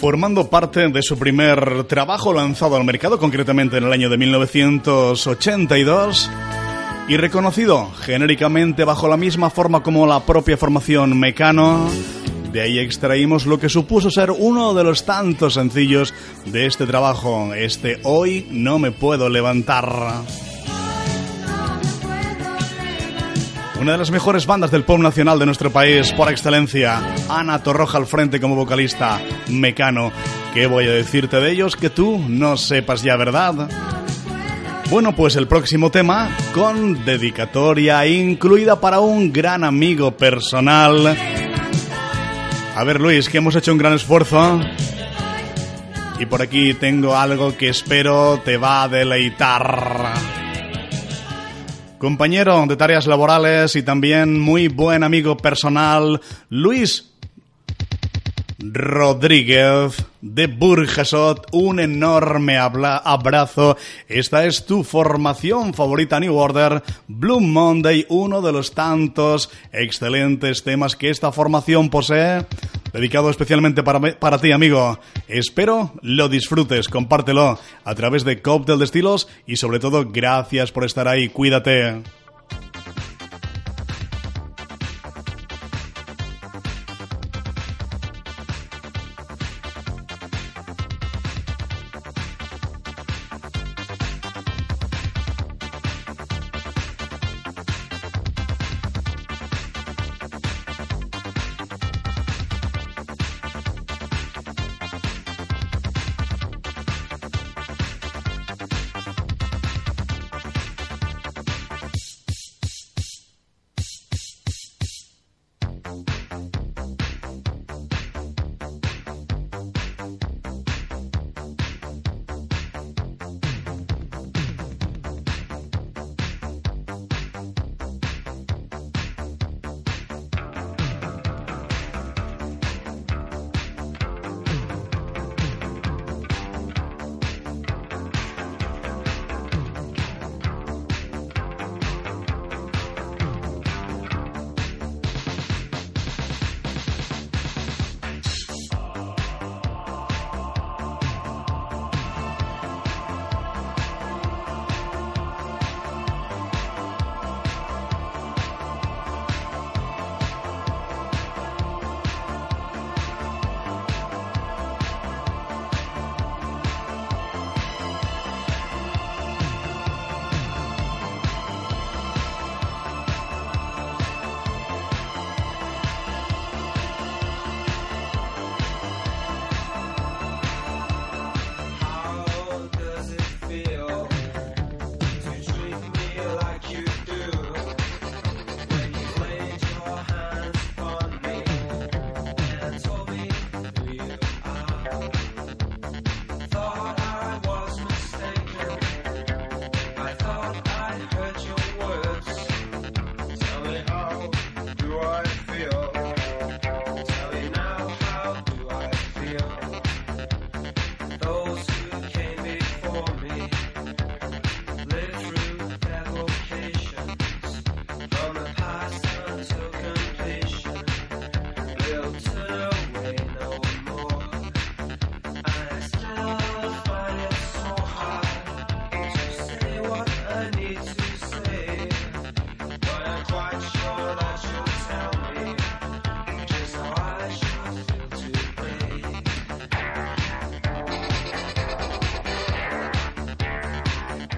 Formando 0.05 0.49
parte 0.51 0.87
de 0.87 1.01
su 1.01 1.17
primer 1.17 1.85
trabajo 1.85 2.31
lanzado 2.31 2.75
al 2.75 2.83
mercado, 2.83 3.17
concretamente 3.17 3.77
en 3.77 3.85
el 3.85 3.91
año 3.91 4.07
de 4.07 4.19
1982, 4.19 6.29
y 7.07 7.17
reconocido 7.17 7.89
genéricamente 8.01 8.83
bajo 8.83 9.07
la 9.07 9.17
misma 9.17 9.49
forma 9.49 9.81
como 9.81 10.05
la 10.05 10.23
propia 10.23 10.57
formación 10.57 11.19
Mecano. 11.19 11.89
De 12.53 12.61
ahí 12.61 12.77
extraímos 12.77 13.47
lo 13.47 13.59
que 13.59 13.67
supuso 13.67 14.11
ser 14.11 14.29
uno 14.29 14.75
de 14.75 14.83
los 14.83 15.05
tantos 15.05 15.55
sencillos 15.55 16.13
de 16.45 16.67
este 16.67 16.85
trabajo, 16.85 17.55
este 17.55 17.99
Hoy 18.03 18.45
no 18.51 18.77
me 18.77 18.91
puedo 18.91 19.27
levantar. 19.27 20.21
Una 23.85 23.91
de 23.91 23.99
las 23.99 24.09
mejores 24.09 24.47
bandas 24.47 24.71
del 24.71 24.83
pop 24.83 24.97
nacional 24.97 25.37
de 25.37 25.45
nuestro 25.45 25.69
país, 25.69 26.11
por 26.13 26.27
excelencia. 26.31 27.03
Ana 27.29 27.61
Torroja 27.61 27.99
al 27.99 28.07
frente 28.07 28.41
como 28.41 28.55
vocalista, 28.55 29.21
Mecano. 29.47 30.11
¿Qué 30.55 30.65
voy 30.65 30.87
a 30.87 30.91
decirte 30.91 31.39
de 31.39 31.51
ellos 31.51 31.75
que 31.75 31.91
tú 31.91 32.19
no 32.27 32.57
sepas 32.57 33.03
ya, 33.03 33.15
verdad? 33.15 33.69
Bueno, 34.89 35.15
pues 35.15 35.35
el 35.35 35.47
próximo 35.47 35.91
tema, 35.91 36.35
con 36.55 37.05
dedicatoria 37.05 38.07
incluida 38.07 38.81
para 38.81 39.01
un 39.01 39.31
gran 39.31 39.63
amigo 39.63 40.17
personal. 40.17 41.15
A 42.75 42.83
ver, 42.83 42.99
Luis, 42.99 43.29
que 43.29 43.37
hemos 43.37 43.55
hecho 43.55 43.71
un 43.71 43.77
gran 43.77 43.93
esfuerzo. 43.93 44.61
Y 46.19 46.25
por 46.25 46.41
aquí 46.41 46.73
tengo 46.73 47.15
algo 47.15 47.55
que 47.55 47.69
espero 47.69 48.41
te 48.43 48.57
va 48.57 48.81
a 48.81 48.87
deleitar 48.87 50.15
compañero 52.05 52.63
de 52.67 52.77
tareas 52.77 53.07
laborales 53.07 53.75
y 53.75 53.81
también 53.81 54.39
muy 54.39 54.67
buen 54.67 55.01
amigo 55.01 55.37
personal, 55.37 56.21
Luis 56.49 57.15
Rodríguez 58.59 60.05
de 60.21 60.45
Burjasot, 60.45 61.47
un 61.51 61.79
enorme 61.79 62.59
abrazo. 62.59 63.75
Esta 64.07 64.45
es 64.45 64.67
tu 64.67 64.83
formación 64.83 65.73
favorita 65.73 66.19
New 66.19 66.35
Order, 66.35 66.83
Blue 67.07 67.41
Monday, 67.41 68.05
uno 68.09 68.39
de 68.43 68.51
los 68.51 68.75
tantos 68.75 69.49
excelentes 69.73 70.61
temas 70.61 70.95
que 70.95 71.09
esta 71.09 71.31
formación 71.31 71.89
posee, 71.89 72.45
dedicado 72.95 73.29
especialmente 73.29 73.83
para, 73.83 73.99
para 73.99 74.39
ti, 74.39 74.53
amigo. 74.53 74.99
Espero 75.27 75.91
lo 76.01 76.29
disfrutes, 76.29 76.87
compártelo 76.87 77.59
a 77.83 77.95
través 77.95 78.23
de 78.23 78.41
Cocktail 78.41 78.79
de 78.79 78.85
Estilos 78.85 79.27
y 79.45 79.57
sobre 79.57 79.79
todo 79.79 80.05
gracias 80.09 80.71
por 80.71 80.85
estar 80.85 81.09
ahí, 81.09 81.27
cuídate. 81.27 82.01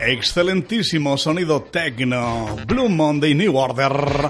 Excelentísimo 0.07 1.17
sonido 1.17 1.63
techno. 1.63 2.55
Blue 2.65 2.87
Monday 2.87 3.35
New 3.35 3.57
Order. 3.57 4.29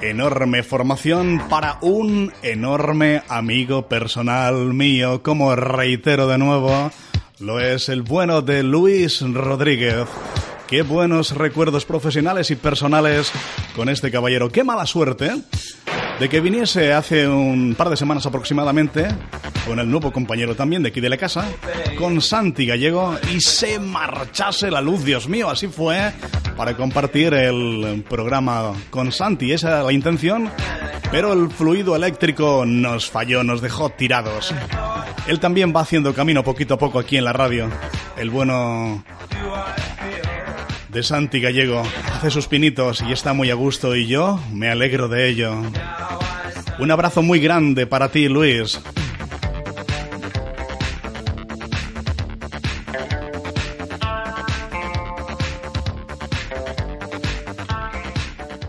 Enorme 0.00 0.62
formación 0.62 1.42
para 1.50 1.76
un 1.82 2.32
enorme 2.42 3.22
amigo 3.28 3.86
personal 3.86 4.72
mío, 4.72 5.22
como 5.22 5.54
reitero 5.54 6.26
de 6.26 6.38
nuevo, 6.38 6.90
lo 7.38 7.60
es 7.60 7.90
el 7.90 8.00
bueno 8.00 8.40
de 8.40 8.62
Luis 8.62 9.20
Rodríguez. 9.20 10.08
Qué 10.66 10.80
buenos 10.80 11.32
recuerdos 11.32 11.84
profesionales 11.84 12.50
y 12.50 12.56
personales 12.56 13.30
con 13.76 13.90
este 13.90 14.10
caballero. 14.10 14.48
Qué 14.48 14.64
mala 14.64 14.86
suerte 14.86 15.32
de 16.20 16.28
que 16.28 16.40
viniese 16.40 16.92
hace 16.92 17.26
un 17.26 17.74
par 17.74 17.88
de 17.88 17.96
semanas 17.96 18.26
aproximadamente 18.26 19.08
con 19.66 19.78
el 19.78 19.90
nuevo 19.90 20.12
compañero 20.12 20.54
también 20.54 20.82
de 20.82 20.90
aquí 20.90 21.00
de 21.00 21.08
la 21.08 21.16
casa, 21.16 21.48
con 21.96 22.20
Santi 22.20 22.66
Gallego, 22.66 23.16
y 23.34 23.40
se 23.40 23.78
marchase 23.78 24.70
la 24.70 24.82
luz, 24.82 25.02
Dios 25.02 25.28
mío, 25.28 25.48
así 25.48 25.68
fue, 25.68 26.12
para 26.58 26.76
compartir 26.76 27.32
el 27.32 28.04
programa 28.06 28.74
con 28.90 29.12
Santi, 29.12 29.50
esa 29.52 29.68
era 29.68 29.82
la 29.82 29.92
intención, 29.94 30.50
pero 31.10 31.32
el 31.32 31.50
fluido 31.50 31.96
eléctrico 31.96 32.64
nos 32.66 33.08
falló, 33.08 33.42
nos 33.42 33.62
dejó 33.62 33.88
tirados. 33.88 34.54
Él 35.26 35.40
también 35.40 35.72
va 35.74 35.80
haciendo 35.80 36.12
camino 36.12 36.44
poquito 36.44 36.74
a 36.74 36.78
poco 36.78 36.98
aquí 36.98 37.16
en 37.16 37.24
la 37.24 37.32
radio, 37.32 37.70
el 38.18 38.28
bueno 38.28 39.02
de 40.92 41.02
Santi 41.02 41.40
Gallego. 41.40 41.82
Hace 42.14 42.30
sus 42.30 42.46
pinitos 42.46 43.02
y 43.06 43.12
está 43.12 43.32
muy 43.32 43.50
a 43.50 43.54
gusto 43.54 43.94
y 43.94 44.06
yo 44.06 44.40
me 44.52 44.68
alegro 44.68 45.08
de 45.08 45.28
ello. 45.28 45.54
Un 46.78 46.90
abrazo 46.90 47.22
muy 47.22 47.40
grande 47.40 47.86
para 47.86 48.10
ti, 48.10 48.28
Luis. 48.28 48.80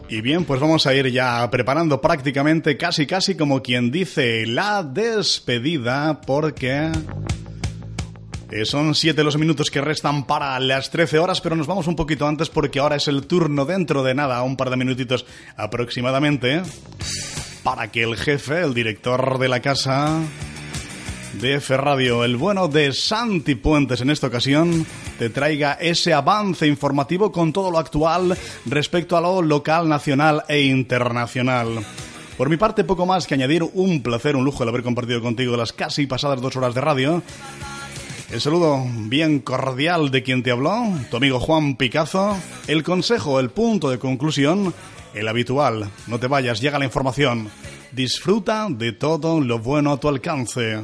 Y 0.09 0.19
bien, 0.19 0.43
pues 0.43 0.59
vamos 0.59 0.85
a 0.87 0.93
ir 0.93 1.07
ya 1.07 1.49
preparando 1.49 2.01
prácticamente 2.01 2.75
casi 2.75 3.07
casi 3.07 3.35
como 3.35 3.63
quien 3.63 3.91
dice 3.91 4.45
la 4.45 4.83
despedida 4.83 6.19
porque 6.19 6.91
eh, 8.51 8.65
son 8.65 8.95
siete 8.95 9.23
los 9.23 9.37
minutos 9.37 9.71
que 9.71 9.79
restan 9.79 10.25
para 10.25 10.59
las 10.59 10.91
13 10.91 11.19
horas, 11.19 11.39
pero 11.39 11.55
nos 11.55 11.67
vamos 11.67 11.87
un 11.87 11.95
poquito 11.95 12.27
antes 12.27 12.49
porque 12.49 12.79
ahora 12.79 12.97
es 12.97 13.07
el 13.07 13.25
turno 13.25 13.65
dentro 13.65 14.03
de 14.03 14.13
nada, 14.13 14.43
un 14.43 14.57
par 14.57 14.69
de 14.69 14.75
minutitos 14.75 15.25
aproximadamente, 15.55 16.61
para 17.63 17.89
que 17.89 18.03
el 18.03 18.17
jefe, 18.17 18.59
el 18.59 18.73
director 18.73 19.39
de 19.39 19.47
la 19.47 19.61
casa 19.61 20.19
de 21.39 21.55
F 21.55 21.77
Radio, 21.77 22.25
el 22.25 22.35
bueno 22.35 22.67
de 22.67 22.91
Santi 22.91 23.55
Puentes 23.55 24.01
en 24.01 24.09
esta 24.09 24.27
ocasión, 24.27 24.85
te 25.17 25.29
traiga 25.29 25.77
ese 25.79 26.13
avance 26.13 26.67
informativo 26.67 27.31
con 27.31 27.53
todo 27.53 27.71
lo 27.71 27.77
actual 27.77 28.37
respecto 28.65 29.15
a 29.15 29.21
lo 29.21 29.41
local, 29.41 29.87
nacional 29.87 30.43
e 30.49 30.59
internacional. 30.61 31.85
Por 32.37 32.49
mi 32.49 32.57
parte, 32.57 32.83
poco 32.83 33.05
más 33.05 33.27
que 33.27 33.35
añadir, 33.35 33.63
un 33.63 34.01
placer, 34.01 34.35
un 34.35 34.43
lujo 34.43 34.63
el 34.63 34.69
haber 34.69 34.83
compartido 34.83 35.21
contigo 35.21 35.55
las 35.55 35.71
casi 35.71 36.05
pasadas 36.07 36.41
dos 36.41 36.55
horas 36.57 36.73
de 36.75 36.81
radio. 36.81 37.23
El 38.31 38.39
saludo 38.39 38.85
bien 39.09 39.39
cordial 39.39 40.09
de 40.09 40.23
quien 40.23 40.41
te 40.41 40.51
habló, 40.51 40.85
tu 41.09 41.17
amigo 41.17 41.37
Juan 41.37 41.75
Picazo. 41.75 42.37
El 42.65 42.81
consejo, 42.81 43.41
el 43.41 43.49
punto 43.49 43.89
de 43.89 43.99
conclusión, 43.99 44.73
el 45.13 45.27
habitual. 45.27 45.89
No 46.07 46.17
te 46.17 46.27
vayas, 46.27 46.61
llega 46.61 46.79
la 46.79 46.85
información. 46.85 47.49
Disfruta 47.91 48.67
de 48.69 48.93
todo 48.93 49.41
lo 49.41 49.59
bueno 49.59 49.91
a 49.91 49.99
tu 49.99 50.07
alcance. 50.07 50.79